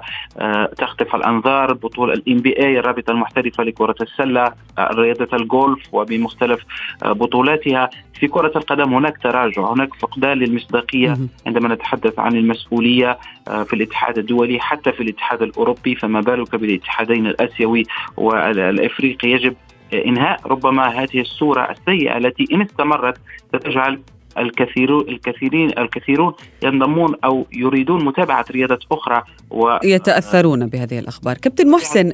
تخطف 0.79 1.15
الأنظار، 1.15 1.73
بطولة 1.73 2.13
الام 2.13 2.39
بي 2.39 2.59
اي 2.59 2.79
الرابطة 2.79 3.11
المحترفة 3.11 3.65
لكرة 3.65 3.95
السلة، 4.03 4.53
الرياضة 4.79 5.20
رياضة 5.21 5.37
الجولف 5.37 5.79
وبمختلف 5.93 6.61
آه، 7.03 7.13
بطولاتها. 7.13 7.91
في 8.15 8.29
كرة 8.29 8.53
القدم 8.57 8.95
هناك 8.95 9.19
تراجع 9.23 9.73
هناك 9.73 9.95
فقدان 9.95 10.39
للمصداقية 10.39 11.19
عندما 11.47 11.75
نتحدث 11.75 12.19
عن 12.19 12.37
المسؤولية 12.37 13.19
آه، 13.49 13.63
في 13.63 13.73
الاتحاد 13.73 14.19
الدولي 14.19 14.61
حتى 14.61 14.93
في 14.93 15.03
الاتحاد 15.03 15.43
الأوروبي. 15.43 15.95
فما 15.95 16.21
بالك 16.21 16.57
بالاتحادين 16.57 17.27
الآسيوي 17.27 17.83
والإفريقي؟ 18.17 19.31
يجب 19.31 19.55
إنهاء 19.95 20.41
ربما 20.47 20.89
هذه 20.89 21.21
الصورة 21.21 21.71
السيئة 21.71 22.17
التي 22.17 22.47
إن 22.53 22.63
استمرت 22.63 23.17
ستجعل 23.49 24.01
الكثير 24.39 25.01
الكثيرين 25.01 25.79
الكثيرون 25.79 26.33
ينضمون 26.63 27.15
أو 27.25 27.47
يريدون 27.53 28.05
متابعة 28.05 28.45
رياضات 28.51 28.83
أخرى 28.93 29.23
و 29.51 29.79
يتأثرون 29.85 30.67
بهذه 30.67 30.99
الأخبار. 30.99 31.39
كابتن 31.39 31.71
محسن 31.71 32.13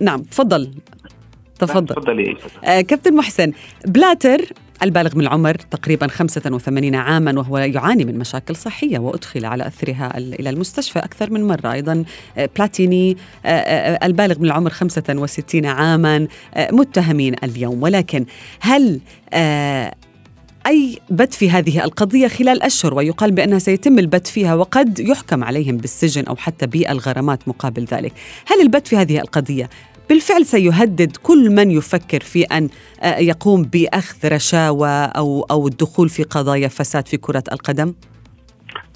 نعم 0.00 0.22
تفضل. 0.22 0.70
تفضل. 1.66 1.94
تفضلي. 1.94 2.36
آه 2.64 2.80
كابتن 2.80 3.16
محسن 3.16 3.52
بلاتر 3.86 4.52
البالغ 4.82 5.16
من 5.16 5.20
العمر 5.20 5.54
تقريبا 5.54 6.06
85 6.06 6.94
عاما 6.94 7.38
وهو 7.38 7.58
يعاني 7.58 8.04
من 8.04 8.18
مشاكل 8.18 8.56
صحية 8.56 8.98
وأدخل 8.98 9.44
على 9.44 9.66
أثرها 9.66 10.18
إلى 10.18 10.50
المستشفى 10.50 10.98
أكثر 10.98 11.30
من 11.30 11.48
مرة. 11.48 11.72
أيضا 11.72 12.04
آه، 12.38 12.48
بلاتيني 12.56 13.16
آه، 13.44 13.48
آه، 13.48 14.06
البالغ 14.06 14.38
من 14.38 14.44
العمر 14.44 14.70
65 14.70 15.66
عاما 15.66 16.26
متهمين 16.56 17.34
اليوم. 17.44 17.82
ولكن 17.82 18.24
هل 18.60 19.00
أي 20.66 20.98
بت 21.10 21.34
في 21.34 21.50
هذه 21.50 21.84
القضية 21.84 22.28
خلال 22.28 22.62
أشهر؟ 22.62 22.94
ويقال 22.94 23.32
بأنها 23.32 23.58
سيتم 23.58 23.98
البت 23.98 24.26
فيها 24.26 24.54
وقد 24.54 25.00
يحكم 25.00 25.44
عليهم 25.44 25.76
بالسجن 25.76 26.24
أو 26.24 26.36
حتى 26.36 26.66
بالغرامات 26.66 27.48
مقابل 27.48 27.84
ذلك. 27.84 28.12
هل 28.46 28.60
البت 28.60 28.88
في 28.88 28.96
هذه 28.96 29.18
القضية 29.18 29.70
بالفعل 30.10 30.44
سيهدد 30.44 31.16
كل 31.16 31.50
من 31.50 31.70
يفكر 31.70 32.20
في 32.20 32.42
أن 32.42 32.68
آه، 33.02 33.18
يقوم 33.18 33.62
بأخذ 33.62 34.34
رشاوى 34.34 35.10
أو 35.16 35.46
أو 35.50 35.66
الدخول 35.68 36.08
في 36.08 36.22
قضايا 36.22 36.68
فساد 36.68 37.08
في 37.08 37.16
كرة 37.16 37.42
القدم؟ 37.52 37.94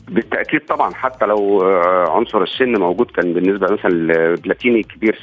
بالتأكيد 0.09 0.61
طبعا 0.61 0.95
حتى 0.95 1.27
لو 1.27 1.63
آه، 1.63 2.11
عنصر 2.11 2.43
السن 2.43 2.81
موجود 2.81 3.07
كان 3.11 3.33
بالنسبة 3.33 3.67
مثلا 3.73 4.35
بلاتيني 4.35 4.83
كبير 4.83 5.19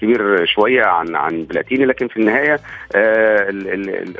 كبير 0.00 0.44
شوية 0.46 0.82
عن 0.84 1.16
عن 1.16 1.44
بلاتيني 1.44 1.84
لكن 1.84 2.08
في 2.08 2.16
النهاية 2.16 2.60
آه، 2.94 3.46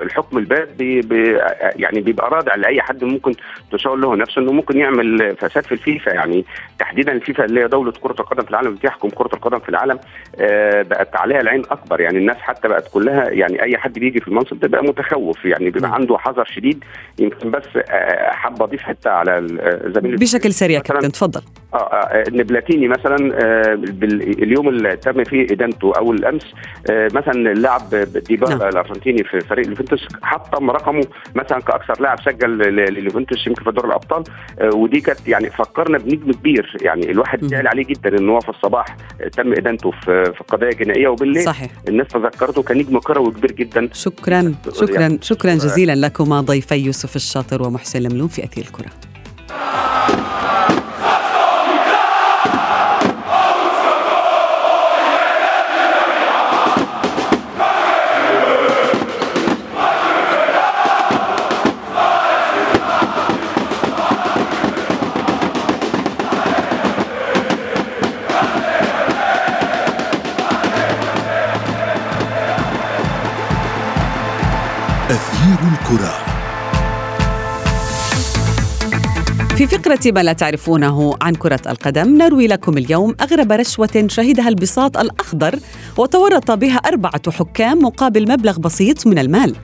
الحكم 0.02 0.38
الباد 0.38 0.76
بي 0.78 1.00
بي 1.00 1.38
يعني 1.76 2.00
بيبقى 2.00 2.30
رادع 2.30 2.54
لأي 2.54 2.82
حد 2.82 3.04
ممكن 3.04 3.32
تشاور 3.72 3.96
له 3.96 4.16
نفسه 4.16 4.40
إنه 4.42 4.52
ممكن 4.52 4.78
يعمل 4.78 5.36
فساد 5.36 5.64
في 5.64 5.72
الفيفا. 5.72 6.10
يعني 6.10 6.44
تحديدا 6.78 7.12
الفيفا 7.12 7.44
اللي 7.44 7.60
هي 7.60 7.68
دولة 7.68 7.92
كرة 8.00 8.16
القدم 8.20 8.42
في 8.42 8.50
العالم 8.50 8.74
بتحكم 8.74 9.08
كرة 9.08 9.30
القدم 9.34 9.58
في 9.58 9.68
العالم 9.68 9.98
آه، 10.40 10.82
بقت 10.82 11.16
عليها 11.16 11.40
العين 11.40 11.62
أكبر. 11.70 12.00
يعني 12.00 12.18
الناس 12.18 12.36
حتى 12.36 12.68
بقت 12.68 12.88
كلها 12.92 13.30
يعني 13.30 13.62
أي 13.62 13.76
حد 13.78 13.92
بيجي 13.98 14.20
في 14.20 14.28
المنصب 14.28 14.60
ده 14.60 14.68
بقى 14.68 14.82
متخوف. 14.84 15.44
يعني 15.44 15.70
بيبقى 15.70 15.94
عنده 15.94 16.18
حذر 16.18 16.44
شديد 16.44 16.84
يمكن 17.18 17.50
بس 17.50 17.64
حابة 18.28 18.64
أضيف 18.64 18.82
حتة 18.82 19.10
على 19.10 19.46
زميلي 19.94 20.16
بشكل 20.16 20.52
سريع 20.52 20.80
كابتن 20.80 21.12
تفضل 21.12 21.42
آه, 21.74 21.76
آه 21.76 22.24
إن 22.28 22.42
بلاتيني 22.42 22.88
مثلا 22.88 23.16
آه 23.34 23.74
اليوم 24.42 24.68
اللي 24.68 24.96
تم 24.96 25.24
فيه 25.24 25.44
ادانته 25.44 25.69
أو 25.84 26.12
الأمس 26.12 26.42
آه 26.90 27.08
مثلا 27.14 27.52
اللاعب 27.52 27.94
ديبالا 28.28 28.54
نعم. 28.54 28.68
الأرجنتيني 28.68 29.24
في 29.24 29.40
فريق 29.40 29.64
اليوفنتوس 29.64 30.06
حطم 30.22 30.70
رقمه 30.70 31.04
مثلا 31.34 31.60
كأكثر 31.60 32.02
لاعب 32.02 32.20
سجل 32.20 32.58
لليوفنتوس 32.58 33.46
يمكن 33.46 33.64
في 33.64 33.70
دور 33.70 33.86
الأبطال 33.86 34.24
آه 34.60 34.76
ودي 34.76 35.00
كانت 35.00 35.28
يعني 35.28 35.50
فكرنا 35.50 35.98
بنجم 35.98 36.32
كبير 36.32 36.76
يعني 36.80 37.10
الواحد 37.10 37.44
زعل 37.44 37.66
عليه 37.66 37.84
جدا 37.84 38.18
إن 38.18 38.28
هو 38.28 38.40
في 38.40 38.48
الصباح 38.48 38.96
تم 39.36 39.52
إدانته 39.52 39.90
في 39.90 40.24
في 40.24 40.44
قضايا 40.48 40.72
جنائية 40.72 41.08
وبالليل 41.08 41.44
صحيح. 41.44 41.70
الناس 41.88 42.06
تذكرته 42.06 42.62
كنجم 42.62 42.98
كروي 42.98 43.32
كبير 43.32 43.52
جدا 43.52 43.88
شكرا 43.92 44.54
شكرا 44.80 45.18
شكرا 45.22 45.54
جزيلا 45.54 45.94
لكما 45.94 46.40
ضيفي 46.40 46.74
يوسف 46.74 47.16
الشاطر 47.16 47.62
ومحسن 47.62 48.02
لملوم 48.02 48.28
في 48.28 48.44
أثير 48.44 48.64
الكرة 48.64 49.09
فقرة 79.90 80.12
ما 80.12 80.22
لا 80.22 80.32
تعرفونه 80.32 81.14
عن 81.22 81.34
كرة 81.34 81.60
القدم 81.66 82.16
نروي 82.16 82.46
لكم 82.46 82.78
اليوم 82.78 83.14
أغرب 83.20 83.52
رشوة 83.52 84.04
شهدها 84.06 84.48
البساط 84.48 84.96
الأخضر 84.98 85.58
وتورط 85.96 86.50
بها 86.50 86.76
أربعة 86.76 87.30
حكام 87.30 87.78
مقابل 87.78 88.32
مبلغ 88.32 88.58
بسيط 88.58 89.06
من 89.06 89.18
المال. 89.18 89.56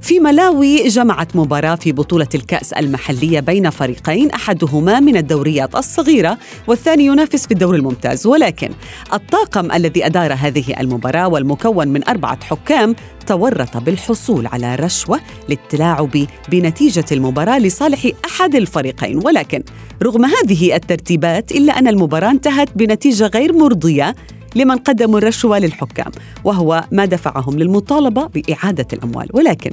في 0.00 0.20
ملاوي 0.20 0.88
جمعت 0.88 1.36
مباراة 1.36 1.74
في 1.74 1.92
بطولة 1.92 2.28
الكأس 2.34 2.72
المحلية 2.72 3.40
بين 3.40 3.70
فريقين 3.70 4.30
أحدهما 4.30 5.00
من 5.00 5.16
الدوريات 5.16 5.74
الصغيرة 5.74 6.38
والثاني 6.66 7.06
ينافس 7.06 7.46
في 7.46 7.52
الدور 7.52 7.74
الممتاز 7.74 8.26
ولكن 8.26 8.70
الطاقم 9.12 9.72
الذي 9.72 10.06
أدار 10.06 10.32
هذه 10.32 10.80
المباراة 10.80 11.28
والمكون 11.28 11.88
من 11.88 12.08
أربعة 12.08 12.44
حكام 12.44 12.94
تورط 13.26 13.76
بالحصول 13.76 14.46
على 14.46 14.74
رشوة 14.74 15.20
للتلاعب 15.48 16.26
بنتيجة 16.48 17.04
المباراة 17.12 17.58
لصالح 17.58 18.10
أحد 18.24 18.54
الفريقين 18.54 19.20
ولكن 19.24 19.62
رغم 20.02 20.24
هذه 20.24 20.76
الترتيبات 20.76 21.52
إلا 21.52 21.78
أن 21.78 21.88
المباراة 21.88 22.30
انتهت 22.30 22.68
بنتيجة 22.76 23.26
غير 23.26 23.52
مرضية 23.52 24.14
لمن 24.54 24.76
قدموا 24.76 25.18
الرشوة 25.18 25.58
للحكام 25.58 26.10
وهو 26.44 26.84
ما 26.92 27.04
دفعهم 27.04 27.58
للمطالبة 27.58 28.26
بإعادة 28.26 28.86
الأموال. 28.92 29.28
ولكن 29.32 29.70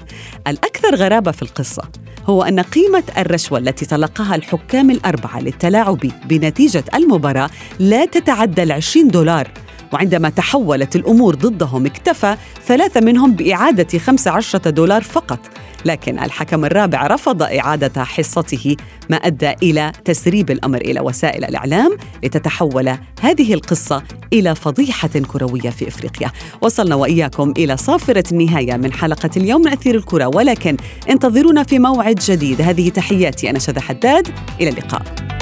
الأكثر 0.47 0.95
غرابة 0.95 1.31
في 1.31 1.41
القصة 1.41 1.83
هو 2.25 2.43
أن 2.43 2.59
قيمة 2.59 3.03
الرشوة 3.17 3.57
التي 3.57 3.85
تلقاها 3.85 4.35
الحكام 4.35 4.91
الأربعة 4.91 5.39
للتلاعب 5.39 5.99
بنتيجة 6.25 6.83
المباراة 6.93 7.49
لا 7.79 8.05
تتعدى 8.05 8.63
العشرين 8.63 9.07
دولار. 9.07 9.47
وعندما 9.93 10.29
تحولت 10.29 10.95
الأمور 10.95 11.35
ضدهم 11.35 11.85
اكتفى 11.85 12.35
ثلاثة 12.67 13.01
منهم 13.01 13.31
بإعادة 13.31 13.99
15 13.99 14.69
دولار 14.69 15.01
فقط. 15.03 15.39
لكن 15.85 16.19
الحكم 16.19 16.65
الرابع 16.65 17.07
رفض 17.07 17.43
إعادة 17.43 18.03
حصته 18.03 18.75
ما 19.09 19.15
أدى 19.15 19.51
إلى 19.63 19.91
تسريب 20.05 20.51
الأمر 20.51 20.81
إلى 20.81 20.99
وسائل 20.99 21.45
الإعلام 21.45 21.97
لتتحول 22.23 22.97
هذه 23.21 23.53
القصة 23.53 24.03
إلى 24.33 24.55
فضيحة 24.55 25.07
كروية 25.07 25.69
في 25.69 25.87
إفريقيا. 25.87 26.31
وصلنا 26.61 26.95
وإياكم 26.95 27.53
إلى 27.57 27.77
صافرة 27.77 28.23
النهاية 28.31 28.77
من 28.77 28.93
حلقة 28.93 29.29
اليوم 29.37 29.61
من 29.61 29.71
أثير 29.71 29.95
الكرة 29.95 30.27
ولكن 30.27 30.77
انتظرونا 31.09 31.63
في 31.63 31.79
موعد 31.79 32.15
جديد. 32.15 32.61
هذه 32.61 32.89
تحياتي 32.89 33.49
أنا 33.49 33.59
شذى 33.59 33.79
حداد. 33.79 34.27
إلى 34.61 34.69
اللقاء. 34.69 35.40